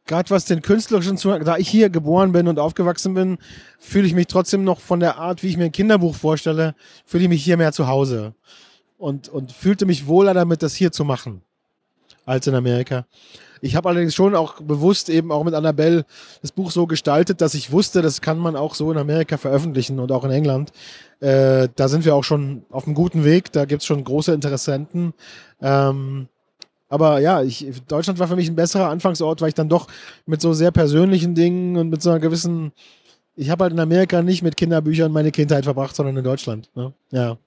gerade 0.07 0.30
was 0.30 0.47
den 0.47 0.62
künstlerischen 0.62 1.16
Zugang, 1.16 1.45
da 1.45 1.57
ich 1.57 1.69
hier 1.69 1.90
geboren 1.90 2.33
bin 2.33 2.49
und 2.49 2.59
aufgewachsen 2.59 3.14
bin, 3.14 3.38
fühle 3.78 4.07
ich 4.07 4.14
mich 4.14 4.26
trotzdem 4.26 4.64
noch 4.64 4.80
von 4.80 4.99
der 4.99 5.19
Art, 5.19 5.42
wie 5.42 5.49
ich 5.49 5.57
mir 5.57 5.66
ein 5.66 5.73
Kinderbuch 5.73 6.14
vorstelle, 6.14 6.75
fühle 7.04 7.25
ich 7.25 7.28
mich 7.28 7.45
hier 7.45 7.57
mehr 7.57 7.73
zu 7.73 7.87
Hause 7.87 8.35
und, 8.99 9.28
und 9.28 9.52
fühlte 9.52 9.87
mich 9.87 10.07
wohler 10.07 10.35
damit, 10.35 10.62
das 10.62 10.75
hier 10.75 10.90
zu 10.90 11.04
machen 11.04 11.42
als 12.24 12.46
in 12.46 12.54
Amerika. 12.54 13.06
Ich 13.62 13.76
habe 13.76 13.88
allerdings 13.88 14.14
schon 14.14 14.34
auch 14.34 14.60
bewusst 14.60 15.10
eben 15.10 15.30
auch 15.32 15.44
mit 15.44 15.54
Annabelle 15.54 16.04
das 16.40 16.52
Buch 16.52 16.70
so 16.70 16.86
gestaltet, 16.86 17.40
dass 17.40 17.54
ich 17.54 17.72
wusste, 17.72 18.00
das 18.00 18.20
kann 18.20 18.38
man 18.38 18.56
auch 18.56 18.74
so 18.74 18.90
in 18.90 18.98
Amerika 18.98 19.36
veröffentlichen 19.36 19.98
und 19.98 20.12
auch 20.12 20.24
in 20.24 20.30
England. 20.30 20.72
Äh, 21.20 21.68
da 21.76 21.88
sind 21.88 22.04
wir 22.04 22.14
auch 22.14 22.24
schon 22.24 22.62
auf 22.70 22.86
einem 22.86 22.94
guten 22.94 23.24
Weg. 23.24 23.52
Da 23.52 23.66
gibt 23.66 23.82
es 23.82 23.86
schon 23.86 24.02
große 24.02 24.32
Interessenten. 24.32 25.12
Ähm, 25.60 26.28
aber 26.88 27.20
ja, 27.20 27.42
ich, 27.42 27.66
Deutschland 27.86 28.18
war 28.18 28.28
für 28.28 28.36
mich 28.36 28.48
ein 28.48 28.56
besserer 28.56 28.88
Anfangsort, 28.88 29.40
weil 29.40 29.48
ich 29.48 29.54
dann 29.54 29.68
doch 29.68 29.86
mit 30.26 30.40
so 30.40 30.52
sehr 30.54 30.72
persönlichen 30.72 31.34
Dingen 31.34 31.76
und 31.76 31.90
mit 31.90 32.02
so 32.02 32.10
einer 32.10 32.18
gewissen. 32.18 32.72
Ich 33.36 33.50
habe 33.50 33.64
halt 33.64 33.72
in 33.72 33.80
Amerika 33.80 34.22
nicht 34.22 34.42
mit 34.42 34.56
Kinderbüchern 34.56 35.12
meine 35.12 35.30
Kindheit 35.30 35.64
verbracht, 35.64 35.94
sondern 35.94 36.16
in 36.16 36.24
Deutschland. 36.24 36.68
Ne? 36.74 36.92
Ja. 37.10 37.38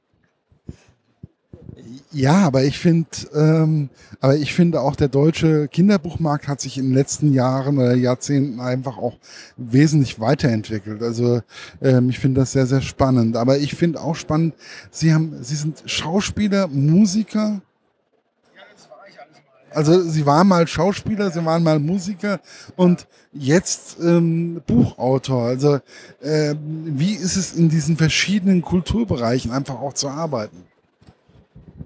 Ja, 2.16 2.46
aber 2.46 2.64
ich 2.64 2.78
finde, 2.78 3.08
ähm, 3.34 3.90
aber 4.20 4.36
ich 4.36 4.54
finde 4.54 4.82
auch 4.82 4.96
der 4.96 5.08
deutsche 5.08 5.68
Kinderbuchmarkt 5.68 6.48
hat 6.48 6.62
sich 6.62 6.78
in 6.78 6.86
den 6.86 6.94
letzten 6.94 7.34
Jahren 7.34 7.80
oder 7.80 7.96
Jahrzehnten 7.96 8.60
einfach 8.60 9.00
auch 9.00 9.18
wesentlich 9.58 10.20
weiterentwickelt. 10.20 11.02
Also 11.02 11.42
ähm, 11.82 12.12
ich 12.12 12.20
finde 12.20 12.42
das 12.42 12.52
sehr, 12.52 12.68
sehr 12.68 12.82
spannend. 12.82 13.36
Aber 13.36 13.58
ich 13.58 13.74
finde 13.74 14.00
auch 14.00 14.16
spannend, 14.16 14.54
Sie 14.92 15.12
haben, 15.12 15.44
Sie 15.44 15.56
sind 15.56 15.82
Schauspieler, 15.88 16.68
Musiker. 16.68 17.62
Also 19.72 20.00
Sie 20.02 20.28
waren 20.28 20.48
mal 20.48 20.68
Schauspieler, 20.68 21.32
Sie 21.32 21.44
waren 21.44 21.64
mal 21.64 21.80
Musiker 21.80 22.42
und 22.76 23.08
jetzt 23.32 23.98
ähm, 24.04 24.62
Buchautor. 24.68 25.46
Also 25.46 25.80
äh, 26.22 26.54
wie 26.60 27.14
ist 27.16 27.38
es 27.38 27.54
in 27.54 27.70
diesen 27.70 27.98
verschiedenen 27.98 28.62
Kulturbereichen 28.62 29.50
einfach 29.50 29.80
auch 29.82 29.94
zu 29.94 30.10
arbeiten? 30.10 30.73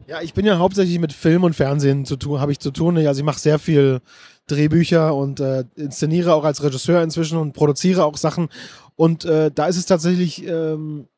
Ja, 0.08 0.22
ich 0.22 0.34
bin 0.34 0.46
ja 0.46 0.58
hauptsächlich 0.58 1.00
mit 1.00 1.12
Film 1.12 1.44
und 1.44 1.54
Fernsehen 1.54 2.06
zu 2.06 2.16
tun, 2.16 2.40
habe 2.40 2.54
ich 2.54 2.60
zu 2.60 2.72
tun. 2.72 2.98
Also 2.98 3.20
ich 3.20 3.26
mache 3.26 3.42
sehr 3.42 3.60
viel 3.60 4.00
Drehbücher 4.48 5.14
und 5.14 5.42
äh, 5.42 5.66
inszeniere 5.76 6.34
auch 6.34 6.46
als 6.46 6.64
Regisseur 6.64 7.04
inzwischen 7.04 7.38
und 7.38 7.52
produziere 7.52 8.06
auch 8.06 8.16
Sachen. 8.16 8.48
Und 8.96 9.26
äh, 9.26 9.52
da 9.54 9.68
ist 9.68 9.76
es 9.76 9.86
tatsächlich 9.86 10.48
ähm, 10.48 11.10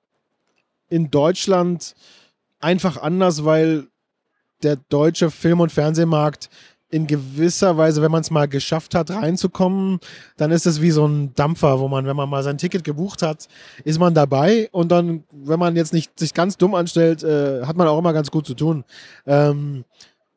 in 0.89 1.11
Deutschland 1.11 1.93
einfach 2.59 2.97
anders, 2.97 3.45
weil 3.45 3.85
der 4.63 4.77
deutsche 4.77 5.29
Film- 5.29 5.61
und 5.61 5.71
Fernsehmarkt 5.71 6.49
in 6.91 7.05
gewisser 7.07 7.77
Weise, 7.77 8.01
wenn 8.01 8.11
man 8.11 8.21
es 8.21 8.31
mal 8.31 8.47
geschafft 8.47 8.95
hat, 8.95 9.11
reinzukommen, 9.11 9.99
dann 10.37 10.51
ist 10.51 10.65
es 10.65 10.81
wie 10.81 10.91
so 10.91 11.05
ein 11.05 11.33
Dampfer, 11.35 11.79
wo 11.79 11.87
man, 11.87 12.05
wenn 12.05 12.15
man 12.15 12.29
mal 12.29 12.43
sein 12.43 12.57
Ticket 12.57 12.83
gebucht 12.83 13.21
hat, 13.21 13.47
ist 13.83 13.99
man 13.99 14.13
dabei 14.13 14.69
und 14.71 14.91
dann, 14.91 15.23
wenn 15.31 15.59
man 15.59 15.75
jetzt 15.75 15.93
nicht 15.93 16.17
sich 16.19 16.33
ganz 16.33 16.57
dumm 16.57 16.73
anstellt, 16.73 17.23
äh, 17.23 17.63
hat 17.65 17.77
man 17.77 17.87
auch 17.87 17.99
immer 17.99 18.13
ganz 18.13 18.31
gut 18.31 18.47
zu 18.47 18.55
tun. 18.55 18.83
Ähm, 19.27 19.85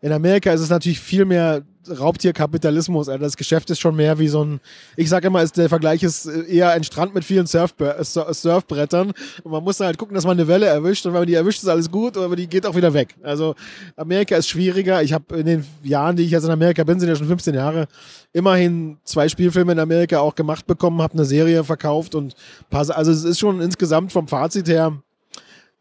in 0.00 0.12
Amerika 0.12 0.52
ist 0.52 0.60
es 0.60 0.70
natürlich 0.70 1.00
viel 1.00 1.24
mehr 1.24 1.62
Raubtierkapitalismus. 1.88 3.08
Also 3.08 3.22
das 3.22 3.36
Geschäft 3.36 3.70
ist 3.70 3.80
schon 3.80 3.96
mehr 3.96 4.18
wie 4.18 4.28
so 4.28 4.44
ein, 4.44 4.60
ich 4.96 5.08
sage 5.08 5.26
immer, 5.26 5.42
ist, 5.42 5.56
der 5.56 5.68
Vergleich 5.68 6.02
ist 6.02 6.26
eher 6.26 6.70
ein 6.70 6.84
Strand 6.84 7.14
mit 7.14 7.24
vielen 7.24 7.46
Surfbre 7.46 7.96
äh, 7.96 8.04
Surfbrettern. 8.04 9.12
Und 9.42 9.52
man 9.52 9.64
muss 9.64 9.80
halt 9.80 9.98
gucken, 9.98 10.14
dass 10.14 10.24
man 10.24 10.38
eine 10.38 10.48
Welle 10.48 10.66
erwischt. 10.66 11.06
Und 11.06 11.12
wenn 11.12 11.20
man 11.20 11.26
die 11.26 11.34
erwischt, 11.34 11.62
ist 11.62 11.68
alles 11.68 11.90
gut, 11.90 12.16
aber 12.16 12.36
die 12.36 12.46
geht 12.46 12.66
auch 12.66 12.74
wieder 12.74 12.92
weg. 12.94 13.14
Also 13.22 13.54
Amerika 13.96 14.36
ist 14.36 14.48
schwieriger. 14.48 15.02
Ich 15.02 15.12
habe 15.12 15.38
in 15.38 15.46
den 15.46 15.64
Jahren, 15.82 16.16
die 16.16 16.24
ich 16.24 16.30
jetzt 16.30 16.44
in 16.44 16.50
Amerika 16.50 16.84
bin, 16.84 17.00
sind 17.00 17.08
ja 17.08 17.16
schon 17.16 17.26
15 17.26 17.54
Jahre, 17.54 17.86
immerhin 18.32 18.98
zwei 19.04 19.28
Spielfilme 19.28 19.72
in 19.72 19.78
Amerika 19.78 20.20
auch 20.20 20.34
gemacht 20.34 20.66
bekommen, 20.66 21.02
habe 21.02 21.14
eine 21.14 21.24
Serie 21.24 21.64
verkauft 21.64 22.14
und 22.14 22.34
paar, 22.70 22.88
also 22.90 23.10
es 23.10 23.24
ist 23.24 23.38
schon 23.38 23.60
insgesamt 23.60 24.12
vom 24.12 24.28
Fazit 24.28 24.68
her 24.68 25.02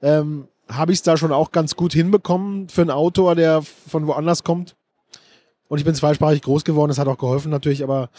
ähm, 0.01 0.47
habe 0.69 0.91
ich 0.91 0.99
es 0.99 1.03
da 1.03 1.17
schon 1.17 1.31
auch 1.31 1.51
ganz 1.51 1.75
gut 1.75 1.93
hinbekommen 1.93 2.69
für 2.69 2.81
einen 2.81 2.91
Autor, 2.91 3.35
der 3.35 3.61
von 3.61 4.07
woanders 4.07 4.43
kommt. 4.43 4.75
Und 5.71 5.77
ich 5.77 5.85
bin 5.85 5.95
zweisprachig 5.95 6.41
groß 6.41 6.65
geworden, 6.65 6.89
das 6.89 6.99
hat 6.99 7.07
auch 7.07 7.17
geholfen 7.17 7.49
natürlich, 7.49 7.81
aber 7.81 8.09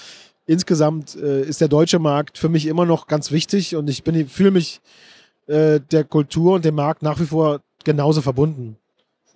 insgesamt 0.46 1.14
äh, 1.16 1.42
ist 1.42 1.60
der 1.60 1.68
deutsche 1.68 1.98
Markt 1.98 2.38
für 2.38 2.48
mich 2.48 2.64
immer 2.64 2.86
noch 2.86 3.08
ganz 3.08 3.30
wichtig 3.30 3.76
und 3.76 3.90
ich 3.90 4.02
fühle 4.02 4.50
mich 4.50 4.80
äh, 5.48 5.78
der 5.78 6.04
Kultur 6.04 6.54
und 6.54 6.64
dem 6.64 6.76
Markt 6.76 7.02
nach 7.02 7.20
wie 7.20 7.26
vor 7.26 7.60
genauso 7.84 8.22
verbunden. 8.22 8.78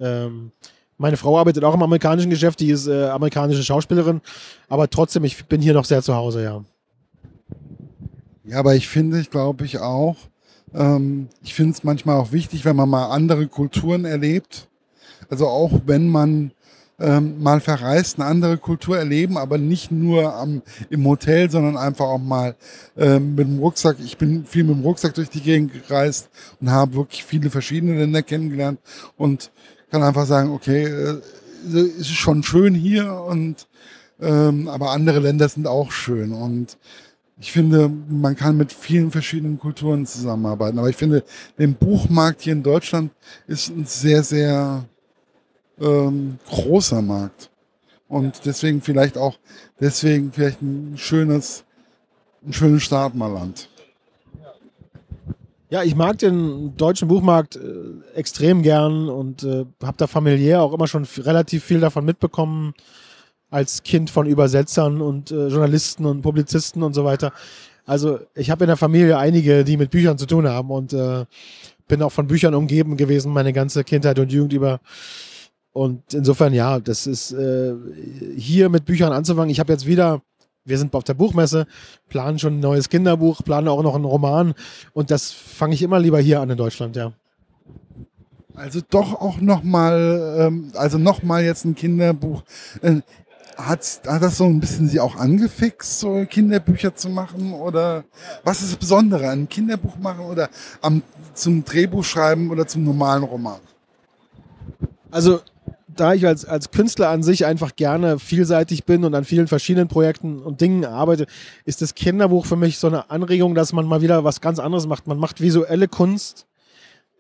Ähm, 0.01 0.51
meine 0.97 1.19
Frau 1.19 1.39
arbeitet 1.39 1.63
auch 1.63 1.75
im 1.75 1.83
amerikanischen 1.83 2.31
Geschäft, 2.31 2.61
die 2.61 2.71
ist 2.71 2.87
äh, 2.87 3.05
amerikanische 3.09 3.63
Schauspielerin, 3.63 4.23
aber 4.71 4.89
trotzdem, 4.89 5.25
ich 5.25 5.45
bin 5.45 5.61
hier 5.61 5.75
noch 5.75 5.85
sehr 5.85 6.01
zu 6.01 6.15
Hause, 6.15 6.43
ja. 6.43 6.65
Ja, 8.45 8.61
aber 8.61 8.77
ich 8.77 8.89
finde, 8.89 9.21
ich 9.21 9.29
glaube 9.29 9.67
ich 9.67 9.79
auch, 9.81 10.17
ähm, 10.73 11.29
ich 11.43 11.53
finde 11.53 11.73
es 11.73 11.85
manchmal 11.85 12.17
auch 12.17 12.33
wichtig, 12.33 12.65
wenn 12.65 12.77
man 12.77 12.89
mal 12.89 13.11
andere 13.11 13.47
Kulturen 13.47 14.07
erlebt. 14.07 14.69
Also 15.29 15.49
auch 15.49 15.73
wenn 15.85 16.09
man 16.09 16.53
ähm, 16.99 17.43
mal 17.43 17.61
verreist, 17.61 18.19
eine 18.19 18.29
andere 18.29 18.59
Kultur 18.59 18.97
erleben, 18.99 19.37
aber 19.37 19.59
nicht 19.59 19.91
nur 19.91 20.35
am, 20.35 20.63
im 20.89 21.07
Hotel, 21.07 21.51
sondern 21.51 21.77
einfach 21.77 22.07
auch 22.07 22.19
mal 22.19 22.57
ähm, 22.97 23.35
mit 23.35 23.47
dem 23.47 23.59
Rucksack. 23.59 23.99
Ich 24.03 24.17
bin 24.17 24.45
viel 24.47 24.65
mit 24.65 24.77
dem 24.77 24.83
Rucksack 24.83 25.15
durch 25.15 25.29
die 25.29 25.43
Gegend 25.43 25.73
gereist 25.73 26.31
und 26.61 26.71
habe 26.71 26.95
wirklich 26.95 27.25
viele 27.25 27.51
verschiedene 27.51 27.99
Länder 27.99 28.23
kennengelernt 28.23 28.81
und 29.17 29.51
kann 29.91 30.03
einfach 30.03 30.27
sagen, 30.27 30.51
okay, 30.51 30.85
äh, 30.85 31.21
ist 31.99 32.09
schon 32.09 32.43
schön 32.43 32.75
hier 32.75 33.13
und 33.13 33.67
ähm, 34.21 34.69
aber 34.69 34.93
andere 34.93 35.21
Länder 35.21 35.49
sind 35.49 35.67
auch 35.67 35.93
schön 35.93 36.33
und 36.33 36.79
ich 37.39 37.53
finde, 37.53 37.91
man 38.09 38.35
kann 38.35 38.57
mit 38.57 38.73
vielen 38.73 39.11
verschiedenen 39.11 39.59
Kulturen 39.59 40.07
zusammenarbeiten. 40.07 40.79
Aber 40.79 40.89
ich 40.89 40.97
finde, 40.97 41.23
der 41.59 41.67
Buchmarkt 41.67 42.41
hier 42.41 42.55
in 42.55 42.63
Deutschland 42.63 43.11
ist 43.47 43.69
ein 43.69 43.85
sehr, 43.85 44.23
sehr 44.23 44.87
ähm, 45.81 46.39
großer 46.49 47.03
Markt. 47.03 47.51
Und 48.09 48.43
deswegen 48.45 48.81
vielleicht 48.83 49.19
auch, 49.19 49.39
deswegen 49.81 50.33
vielleicht 50.33 50.63
ein 50.63 50.95
schönes, 50.97 51.65
ein 52.47 52.53
schönes 52.53 52.83
Startmalland. 52.83 53.69
Ja, 55.69 55.83
ich 55.83 55.97
mag 55.97 56.19
den 56.19 56.77
deutschen 56.77 57.09
Buchmarkt 57.09 57.57
äh, 57.57 57.61
extrem 58.15 58.63
gern 58.63 59.09
und 59.09 59.43
äh, 59.43 59.65
habe 59.83 59.97
da 59.97 60.07
familiär 60.07 60.63
auch 60.63 60.73
immer 60.73 60.87
schon 60.87 61.05
relativ 61.19 61.65
viel 61.65 61.81
davon 61.81 62.05
mitbekommen 62.05 62.75
als 63.51 63.83
Kind 63.83 64.11
von 64.11 64.27
Übersetzern 64.27 65.01
und 65.01 65.33
äh, 65.33 65.49
Journalisten 65.49 66.07
und 66.07 66.23
Publizisten 66.23 66.85
und 66.85 66.95
so 66.95 67.05
weiter. 67.05 67.33
Also 67.85 68.21
ich 68.35 68.51
habe 68.51 68.65
in 68.65 68.69
der 68.69 68.77
Familie 68.77 69.19
einige, 69.19 69.65
die 69.65 69.77
mit 69.77 69.91
Büchern 69.91 70.19
zu 70.19 70.27
tun 70.27 70.47
haben 70.47 70.71
und 70.71 70.93
äh, 70.93 71.25
bin 71.89 72.03
auch 72.03 72.13
von 72.13 72.29
Büchern 72.29 72.55
umgeben 72.55 72.97
gewesen, 72.97 73.33
meine 73.33 73.53
ganze 73.53 73.83
Kindheit 73.83 74.19
und 74.21 74.31
Jugend 74.31 74.53
über. 74.53 74.81
Und 75.77 76.15
insofern, 76.15 76.55
ja, 76.55 76.81
das 76.81 77.07
ist 77.07 77.33
äh, 77.33 77.75
hier 78.35 78.71
mit 78.71 78.87
Büchern 78.87 79.13
anzufangen. 79.13 79.51
Ich 79.51 79.61
habe 79.61 79.75
jetzt 79.75 79.85
wieder, 79.85 80.23
wir 80.65 80.79
sind 80.79 80.95
auf 80.95 81.05
der 81.05 81.13
Buchmesse, 81.13 81.67
planen 82.09 82.39
schon 82.39 82.55
ein 82.55 82.61
neues 82.61 82.89
Kinderbuch, 82.89 83.43
planen 83.45 83.69
auch 83.69 83.83
noch 83.83 83.95
einen 83.95 84.07
Roman. 84.07 84.55
Und 84.95 85.11
das 85.11 85.33
fange 85.33 85.75
ich 85.75 85.83
immer 85.83 85.99
lieber 85.99 86.19
hier 86.19 86.41
an 86.41 86.49
in 86.49 86.57
Deutschland, 86.57 86.97
ja. 86.97 87.13
Also 88.55 88.81
doch 88.89 89.21
auch 89.21 89.39
nochmal, 89.39 90.37
ähm, 90.39 90.73
also 90.77 90.97
nochmal 90.97 91.45
jetzt 91.45 91.67
ein 91.67 91.75
Kinderbuch. 91.75 92.43
Äh, 92.81 93.03
hat, 93.59 94.01
hat 94.07 94.23
das 94.23 94.39
so 94.39 94.45
ein 94.45 94.61
bisschen 94.61 94.89
Sie 94.89 94.99
auch 94.99 95.17
angefixt, 95.17 96.01
so 96.01 96.25
Kinderbücher 96.25 96.95
zu 96.95 97.11
machen? 97.11 97.53
Oder 97.53 98.05
was 98.45 98.63
ist 98.63 98.73
das 98.73 98.79
Besondere 98.79 99.29
an 99.29 99.47
Kinderbuch 99.47 99.99
machen 99.99 100.25
oder 100.25 100.49
am, 100.81 101.03
zum 101.35 101.67
Drehbuch 101.67 102.03
schreiben 102.03 102.51
oder 102.51 102.67
zum 102.67 102.83
normalen 102.83 103.25
Roman? 103.25 103.61
Also 105.11 105.41
da 105.97 106.15
ich 106.15 106.27
als, 106.27 106.45
als 106.45 106.71
Künstler 106.71 107.09
an 107.09 107.23
sich 107.23 107.47
einfach 107.47 107.77
gerne 107.77 108.19
vielseitig 108.19 108.85
bin 108.85 109.05
und 109.05 109.15
an 109.15 109.25
vielen 109.25 109.49
verschiedenen 109.49 109.89
Projekten 109.89 110.39
und 110.39 110.61
Dingen 110.61 110.85
arbeite, 110.85 111.27
ist 111.65 111.83
das 111.83 111.95
Kinderbuch 111.95 112.47
für 112.47 112.57
mich 112.57 112.79
so 112.79 112.87
eine 112.87 113.11
Anregung, 113.11 113.55
dass 113.55 113.73
man 113.73 113.87
mal 113.87 114.03
wieder 114.03 114.25
was 114.25 114.41
ganz 114.41 114.59
anderes 114.59 114.87
macht. 114.87 115.07
Man 115.07 115.19
macht 115.19 115.41
visuelle 115.41 115.89
Kunst, 115.89 116.47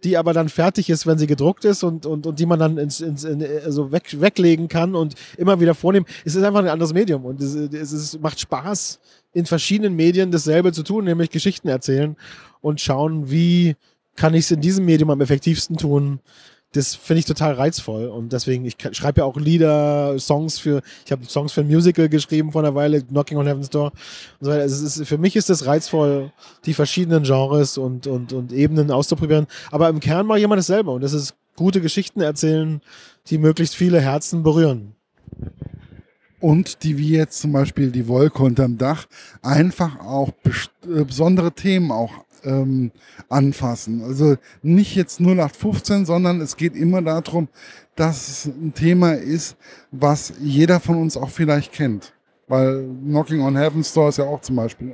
die 0.05 0.17
aber 0.17 0.33
dann 0.33 0.49
fertig 0.49 0.91
ist, 0.91 1.07
wenn 1.07 1.19
sie 1.19 1.27
gedruckt 1.27 1.65
ist 1.65 1.83
und, 1.83 2.07
und, 2.07 2.27
und 2.27 2.39
die 2.39 2.47
man 2.47 2.59
dann 2.59 2.79
ins, 2.79 3.01
ins, 3.01 3.25
in, 3.25 3.45
also 3.65 3.93
weg, 3.93 4.21
weglegen 4.21 4.69
kann 4.69 4.95
und 4.95 5.15
immer 5.37 5.59
wieder 5.61 5.75
vornehmen. 5.75 6.07
Es 6.25 6.35
ist 6.35 6.45
einfach 6.45 6.61
ein 6.61 6.69
anderes 6.69 6.93
Medium 6.93 7.25
und 7.25 7.41
es, 7.41 7.55
es, 7.55 7.93
es 7.93 8.21
macht 8.21 8.39
Spaß, 8.39 9.01
in 9.33 9.47
verschiedenen 9.47 9.97
Medien 9.97 10.31
dasselbe 10.31 10.73
zu 10.73 10.83
tun, 10.83 11.05
nämlich 11.05 11.31
Geschichten 11.31 11.69
erzählen 11.69 12.17
und 12.61 12.81
schauen, 12.81 13.31
wie 13.31 13.77
kann 14.17 14.35
ich 14.35 14.45
es 14.45 14.51
in 14.51 14.61
diesem 14.61 14.85
Medium 14.85 15.11
am 15.11 15.21
effektivsten 15.21 15.77
tun 15.77 16.21
das 16.77 16.95
finde 16.95 17.21
ich 17.21 17.25
total 17.27 17.55
reizvoll 17.55 18.07
und 18.07 18.33
deswegen, 18.33 18.65
ich 18.65 18.77
schreibe 18.93 19.21
ja 19.21 19.25
auch 19.25 19.37
Lieder, 19.37 20.19
Songs 20.19 20.59
für, 20.59 20.83
ich 21.05 21.13
habe 21.13 21.25
Songs 21.27 21.53
für 21.53 21.63
ein 21.63 21.69
Musical 21.69 22.09
geschrieben 22.09 22.53
vor 22.53 22.63
einer 22.63 22.75
Weile, 22.75 23.03
Knocking 23.03 23.39
on 23.39 23.47
Heaven's 23.47 23.71
Door 23.71 23.93
und 24.41 24.45
so 24.45 24.51
weiter. 24.51 24.63
Also 24.63 24.87
ist, 24.87 25.07
für 25.07 25.19
mich 25.19 25.37
ist 25.37 25.51
es 25.51 25.67
reizvoll, 25.67 26.33
die 26.65 26.75
verschiedenen 26.75 27.23
Genres 27.23 27.79
und, 27.79 28.07
und, 28.07 28.33
und 28.33 28.53
Ebenen 28.53 28.91
auszuprobieren, 28.91 29.47
aber 29.71 29.89
im 29.89 30.01
Kern 30.01 30.27
mache 30.27 30.39
ich 30.39 30.45
immer 30.45 30.57
dasselbe 30.57 30.91
und 30.91 31.03
das 31.03 31.13
ist 31.13 31.35
gute 31.57 31.81
Geschichten 31.81 32.21
erzählen, 32.21 32.81
die 33.29 33.39
möglichst 33.39 33.75
viele 33.75 34.01
Herzen 34.01 34.43
berühren. 34.43 34.95
Und 36.39 36.83
die 36.83 36.99
wie 36.99 37.11
jetzt 37.11 37.41
zum 37.41 37.53
Beispiel 37.53 37.91
die 37.91 38.09
Wolke 38.09 38.43
unterm 38.43 38.77
Dach 38.77 39.07
einfach 39.43 39.99
auch 40.01 40.33
äh, 40.85 41.05
besondere 41.05 41.53
Themen 41.53 41.91
auch 41.91 42.26
ähm, 42.47 42.93
anfassen. 43.29 44.03
Also 44.03 44.37
nicht 44.63 44.95
jetzt 44.95 45.21
0815, 45.21 46.07
sondern 46.07 46.41
es 46.41 46.57
geht 46.57 46.75
immer 46.75 47.03
darum, 47.03 47.49
dass 47.97 48.29
es 48.29 48.47
ein 48.47 48.73
Thema 48.75 49.13
ist, 49.13 49.57
was 49.91 50.33
jeder 50.41 50.81
von 50.81 50.97
uns 50.97 51.17
auch 51.17 51.31
vielleicht 51.31 51.73
kennt. 51.73 52.13
Weil 52.49 52.87
Knocking 53.05 53.43
on 53.43 53.57
Heaven's 53.57 53.93
Door 53.93 54.11
ist 54.11 54.19
ja 54.19 54.25
auch 54.25 54.41
zum 54.41 54.57
Beispiel. 54.57 54.93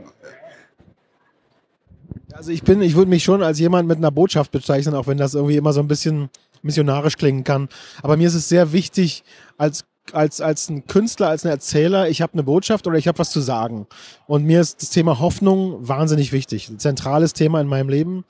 Also 2.33 2.51
ich 2.51 2.63
bin, 2.63 2.81
ich 2.81 2.97
würde 2.97 3.11
mich 3.11 3.23
schon 3.23 3.43
als 3.43 3.59
jemand 3.59 3.87
mit 3.89 3.99
einer 3.99 4.11
Botschaft 4.11 4.51
bezeichnen, 4.51 4.95
auch 4.95 5.07
wenn 5.07 5.19
das 5.19 5.35
irgendwie 5.35 5.57
immer 5.57 5.73
so 5.73 5.81
ein 5.81 5.89
bisschen 5.89 6.31
missionarisch 6.63 7.17
klingen 7.17 7.45
kann. 7.45 7.69
Aber 8.03 8.17
mir 8.17 8.29
ist 8.29 8.35
es 8.35 8.49
sehr 8.49 8.73
wichtig, 8.73 9.23
als 9.59 9.85
als, 10.13 10.41
als 10.41 10.69
ein 10.69 10.87
Künstler, 10.87 11.29
als 11.29 11.45
ein 11.45 11.51
Erzähler, 11.51 12.09
ich 12.09 12.23
habe 12.23 12.33
eine 12.35 12.43
Botschaft 12.43 12.87
oder 12.87 12.97
ich 12.97 13.09
habe 13.09 13.19
was 13.19 13.31
zu 13.31 13.41
sagen. 13.41 13.87
Und 14.27 14.45
mir 14.45 14.61
ist 14.61 14.83
das 14.83 14.91
Thema 14.91 15.21
Hoffnung 15.21 15.87
wahnsinnig 15.87 16.33
wichtig. 16.33 16.69
Ein 16.69 16.79
zentrales 16.79 17.33
Thema 17.33 17.61
in 17.61 17.69
meinem 17.69 17.89
Leben. 17.89 18.25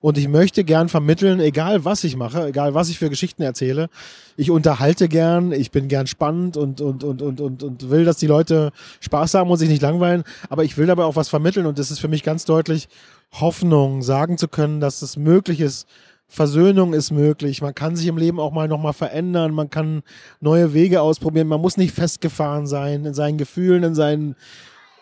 Und 0.00 0.18
ich 0.18 0.28
möchte 0.28 0.62
gern 0.62 0.88
vermitteln, 0.88 1.40
egal 1.40 1.84
was 1.84 2.04
ich 2.04 2.16
mache, 2.16 2.46
egal 2.46 2.74
was 2.74 2.90
ich 2.90 2.98
für 2.98 3.08
Geschichten 3.08 3.42
erzähle. 3.42 3.88
Ich 4.36 4.50
unterhalte 4.50 5.08
gern, 5.08 5.52
ich 5.52 5.70
bin 5.70 5.88
gern 5.88 6.06
spannend 6.06 6.56
und, 6.56 6.80
und, 6.80 7.02
und, 7.02 7.22
und, 7.22 7.40
und, 7.40 7.62
und 7.62 7.90
will, 7.90 8.04
dass 8.04 8.18
die 8.18 8.26
Leute 8.26 8.72
Spaß 9.00 9.34
haben 9.34 9.50
und 9.50 9.56
sich 9.56 9.70
nicht 9.70 9.82
langweilen. 9.82 10.22
Aber 10.50 10.64
ich 10.64 10.76
will 10.76 10.86
dabei 10.86 11.04
auch 11.04 11.16
was 11.16 11.28
vermitteln 11.28 11.66
und 11.66 11.78
das 11.78 11.90
ist 11.90 11.98
für 11.98 12.08
mich 12.08 12.22
ganz 12.22 12.44
deutlich 12.44 12.88
Hoffnung, 13.32 14.02
sagen 14.02 14.38
zu 14.38 14.48
können, 14.48 14.80
dass 14.80 15.02
es 15.02 15.16
möglich 15.16 15.60
ist, 15.60 15.88
Versöhnung 16.28 16.92
ist 16.92 17.12
möglich. 17.12 17.62
Man 17.62 17.74
kann 17.74 17.96
sich 17.96 18.06
im 18.06 18.18
Leben 18.18 18.40
auch 18.40 18.52
mal 18.52 18.68
nochmal 18.68 18.92
verändern. 18.92 19.54
Man 19.54 19.70
kann 19.70 20.02
neue 20.40 20.74
Wege 20.74 21.00
ausprobieren. 21.00 21.46
Man 21.46 21.60
muss 21.60 21.76
nicht 21.76 21.94
festgefahren 21.94 22.66
sein 22.66 23.04
in 23.04 23.14
seinen 23.14 23.38
Gefühlen, 23.38 23.84
in 23.84 23.94
seinen, 23.94 24.34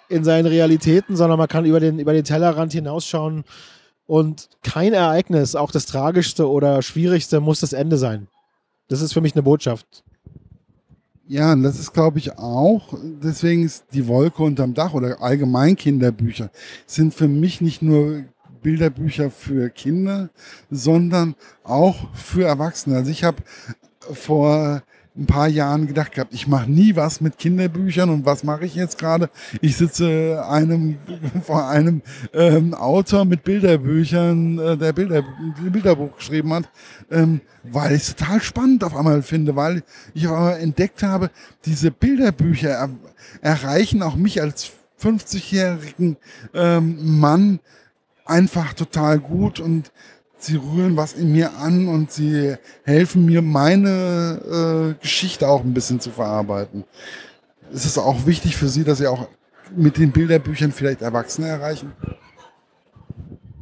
in 0.09 0.23
seinen 0.23 0.47
Realitäten, 0.47 1.17
sondern 1.17 1.39
man 1.39 1.49
kann 1.49 1.65
über 1.65 1.81
den, 1.81 1.99
über 1.99 2.13
den 2.13 2.25
Tellerrand 2.25 2.73
hinausschauen. 2.73 3.45
Und 4.07 4.51
kein 4.63 4.93
Ereignis, 4.93 5.55
auch 5.55 5.71
das 5.71 5.87
Tragischste 5.87 6.49
oder 6.49 6.83
Schwierigste, 6.83 7.41
muss 7.41 7.61
das 7.61 7.73
Ende 7.73 7.97
sein. 7.97 8.29
Das 8.89 9.01
ist 9.01 9.15
für 9.15 9.23
mich 9.23 9.35
eine 9.35 9.43
Botschaft. 9.43 10.05
Ja, 11.27 11.55
und 11.55 11.63
das 11.63 11.79
ist, 11.79 11.95
glaube 11.95 12.19
ich, 12.19 12.37
auch, 12.39 12.93
deswegen 13.23 13.65
ist 13.65 13.87
die 13.95 14.07
Wolke 14.07 14.43
unterm 14.43 14.75
Dach 14.75 14.93
oder 14.93 15.23
allgemein 15.23 15.75
Kinderbücher, 15.75 16.51
sind 16.87 17.15
für 17.15 17.29
mich 17.29 17.63
nicht 17.63 17.81
nur 17.81 18.25
Bilderbücher 18.65 19.31
für 19.31 19.71
Kinder, 19.71 20.31
sondern 20.71 21.37
auch 21.63 22.13
für 22.15 22.45
Erwachsene. 22.45 22.97
Also 22.97 23.13
ich 23.13 23.23
habe 23.23 23.37
vor 24.01 24.83
ein 25.17 25.27
paar 25.27 25.47
Jahren 25.47 25.87
gedacht 25.87 26.13
gehabt, 26.13 26.35
ich 26.35 26.49
mache 26.49 26.69
nie 26.69 26.97
was 26.97 27.21
mit 27.21 27.39
Kinderbüchern 27.39 28.11
und 28.11 28.27
was 28.27 28.43
mache 28.43 28.65
ich 28.65 28.75
jetzt 28.75 28.99
gerade? 28.99 29.31
Ich 29.61 29.77
sitze 29.77 30.45
einem, 30.49 30.99
vor 31.45 31.69
einem 31.69 32.03
ähm, 32.33 32.75
Autor 32.75 33.25
mit 33.25 33.45
Bilderbüchern, 33.45 34.59
äh, 34.59 34.77
der 34.77 34.93
Bilder, 34.93 35.23
Bilderbuch 35.71 36.17
geschrieben 36.17 36.53
hat, 36.53 36.69
ähm, 37.13 37.43
weil 37.63 37.93
ich 37.95 38.03
es 38.03 38.17
total 38.17 38.43
spannend 38.43 38.83
auf 38.83 38.97
einmal 38.97 39.23
finde, 39.23 39.55
weil 39.55 39.85
ich 40.15 40.27
auf 40.27 40.59
entdeckt 40.59 41.05
habe, 41.05 41.31
diese 41.65 41.93
Bilderbücher 41.93 42.71
er, 42.71 42.91
erreichen 43.41 44.03
auch 44.03 44.17
mich 44.17 44.43
als 44.43 44.73
50-jährigen 45.01 46.17
ähm, 46.55 47.21
Mann 47.21 47.61
einfach 48.25 48.75
total 48.75 49.19
gut 49.19 49.61
und 49.61 49.93
sie 50.39 50.57
rühren 50.57 50.97
was 50.97 51.13
in 51.15 51.33
mir 51.33 51.57
an 51.59 51.89
und 51.89 52.11
sie 52.11 52.57
helfen 52.85 53.25
mir, 53.25 53.43
meine 53.43 54.95
äh, 54.97 55.03
Geschichte 55.03 55.49
auch 55.49 55.63
ein 55.63 55.75
bisschen 55.75 56.01
zu 56.01 56.11
verarbeiten. 56.11 56.85
Ist 57.73 57.87
es 57.87 57.99
auch 57.99 58.27
wichtig 58.27 58.57
für 58.57 58.69
Sie, 58.69 58.85
dass 58.85 58.99
Sie 58.99 59.07
auch 59.07 59.27
mit 59.75 59.97
den 59.97 60.13
Bilderbüchern 60.13 60.71
vielleicht 60.71 61.03
Erwachsene 61.03 61.49
erreichen? 61.49 61.93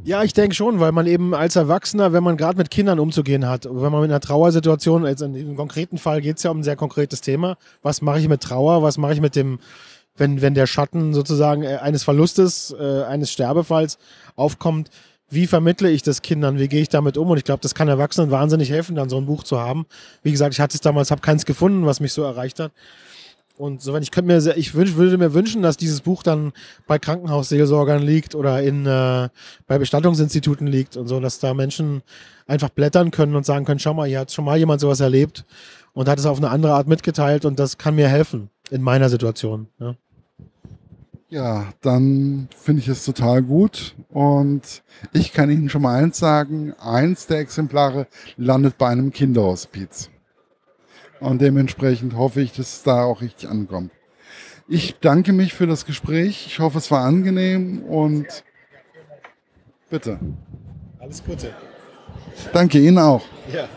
Ja, 0.05 0.25
ich 0.25 0.33
denke 0.33 0.55
schon, 0.55 0.81
weil 0.81 0.91
man 0.91 1.07
eben 1.07 1.33
als 1.33 1.55
Erwachsener, 1.55 2.13
wenn 2.13 2.25
man 2.25 2.37
gerade 2.37 2.59
mit 2.59 2.73
Kindern 2.73 2.99
umzugehen 2.99 3.49
hat, 3.49 3.67
wenn 3.67 3.93
man 3.93 4.01
mit 4.01 4.11
einer 4.11 4.19
Trauersituation, 4.19 5.07
jetzt 5.07 5.23
in 5.23 5.33
dem 5.33 5.57
konkreten 5.57 5.97
Fall 5.97 6.21
geht 6.21 6.39
es 6.39 6.43
ja 6.43 6.51
um 6.51 6.59
ein 6.59 6.63
sehr 6.65 6.75
konkretes 6.75 7.21
Thema, 7.21 7.57
was 7.83 8.03
mache 8.03 8.19
ich 8.19 8.29
mit 8.29 8.41
Trauer, 8.41 8.83
was 8.83 8.99
mache 8.99 9.13
ich 9.13 9.21
mit 9.21 9.37
dem 9.37 9.61
wenn, 10.17 10.43
wenn 10.43 10.55
der 10.55 10.67
Schatten 10.67 11.15
sozusagen 11.15 11.63
äh, 11.63 11.77
eines 11.77 12.05
Verlustes, 12.05 12.75
äh, 12.79 13.03
eines 13.05 13.33
Sterbefalls 13.33 13.99
aufkommt, 14.37 14.91
wie 15.31 15.47
vermittle 15.47 15.91
ich 15.91 16.03
das 16.03 16.21
Kindern, 16.21 16.59
wie 16.59 16.69
gehe 16.69 16.83
ich 16.83 16.91
damit 16.91 17.17
um? 17.17 17.31
Und 17.31 17.39
ich 17.39 17.45
glaube, 17.45 17.63
das 17.63 17.75
kann 17.75 17.89
Erwachsenen 17.89 18.31
wahnsinnig 18.31 18.71
helfen, 18.71 18.97
dann 18.97 19.09
so 19.09 19.17
ein 19.17 19.25
Buch 19.25 19.45
zu 19.45 19.59
haben. 19.59 19.87
Wie 20.23 20.31
gesagt, 20.31 20.53
ich 20.53 20.61
hatte 20.61 20.75
es 20.75 20.83
damals, 20.83 21.11
habe 21.11 21.23
keins 21.23 21.47
gefunden, 21.47 21.87
was 21.87 22.01
mich 22.01 22.13
so 22.13 22.23
erreicht 22.23 22.61
hat. 22.61 22.73
Und 23.57 23.81
so, 23.81 23.95
wenn 23.95 24.03
ich 24.03 24.11
könnte 24.11 24.29
mir, 24.29 24.41
sehr, 24.41 24.57
ich 24.59 24.75
wünsch, 24.75 24.97
würde 24.97 25.17
mir 25.17 25.33
wünschen, 25.33 25.63
dass 25.63 25.77
dieses 25.77 26.03
Buch 26.03 26.23
dann 26.23 26.53
bei 26.87 26.99
Krankenhausseelsorgern 26.99 28.03
liegt 28.03 28.35
oder 28.35 28.63
in 28.63 28.85
äh, 28.87 29.29
bei 29.67 29.79
Bestattungsinstituten 29.79 30.67
liegt 30.67 30.97
und 30.97 31.07
so, 31.07 31.21
dass 31.21 31.39
da 31.39 31.55
Menschen 31.55 32.03
einfach 32.47 32.71
blättern 32.71 33.11
können 33.11 33.35
und 33.35 33.47
sagen 33.47 33.65
können, 33.65 33.79
schau 33.79 33.95
mal, 33.95 34.09
hier 34.09 34.21
hat 34.21 34.33
schon 34.33 34.45
mal 34.45 34.59
jemand 34.59 34.81
sowas 34.81 35.01
erlebt 35.01 35.45
und 35.93 36.09
hat 36.09 36.19
es 36.19 36.27
auf 36.27 36.39
eine 36.39 36.51
andere 36.51 36.73
Art 36.73 36.89
mitgeteilt 36.89 37.45
und 37.45 37.59
das 37.59 37.79
kann 37.79 37.95
mir 37.95 38.09
helfen 38.09 38.51
in 38.73 38.83
meiner 38.83 39.09
Situation. 39.09 39.69
Ja. 39.79 39.95
Ja, 41.29 41.73
dann 41.81 42.49
finde 42.55 42.83
ich 42.83 42.89
es 42.89 43.05
total 43.05 43.43
gut. 43.43 43.95
Und 44.11 44.83
ich 45.13 45.33
kann 45.33 45.51
Ihnen 45.51 45.69
schon 45.69 45.83
mal 45.83 46.03
eins 46.03 46.19
sagen, 46.19 46.75
eins 46.75 47.27
der 47.27 47.39
Exemplare 47.39 48.07
landet 48.37 48.77
bei 48.77 48.89
einem 48.89 49.13
Kinderhospiz. 49.13 50.11
Und 51.21 51.41
dementsprechend 51.41 52.17
hoffe 52.17 52.43
ich, 52.43 52.53
dass 52.53 52.77
es 52.77 52.83
da 52.83 53.05
auch 53.05 53.23
richtig 53.23 53.49
ankommt. 53.49 53.93
Ich 54.69 54.97
danke 55.01 55.33
mich 55.33 55.55
für 55.55 55.67
das 55.67 55.87
Gespräch. 55.87 56.47
Ich 56.47 56.59
hoffe, 56.59 56.79
es 56.79 56.91
war 56.91 57.05
angenehm 57.05 57.83
und 57.83 58.27
bitte. 59.89 60.19
Alles 60.99 61.25
Gute. 61.25 61.55
Danke 62.53 62.79
Ihnen 62.79 62.99
auch. 62.99 63.25
Ja. 63.53 63.69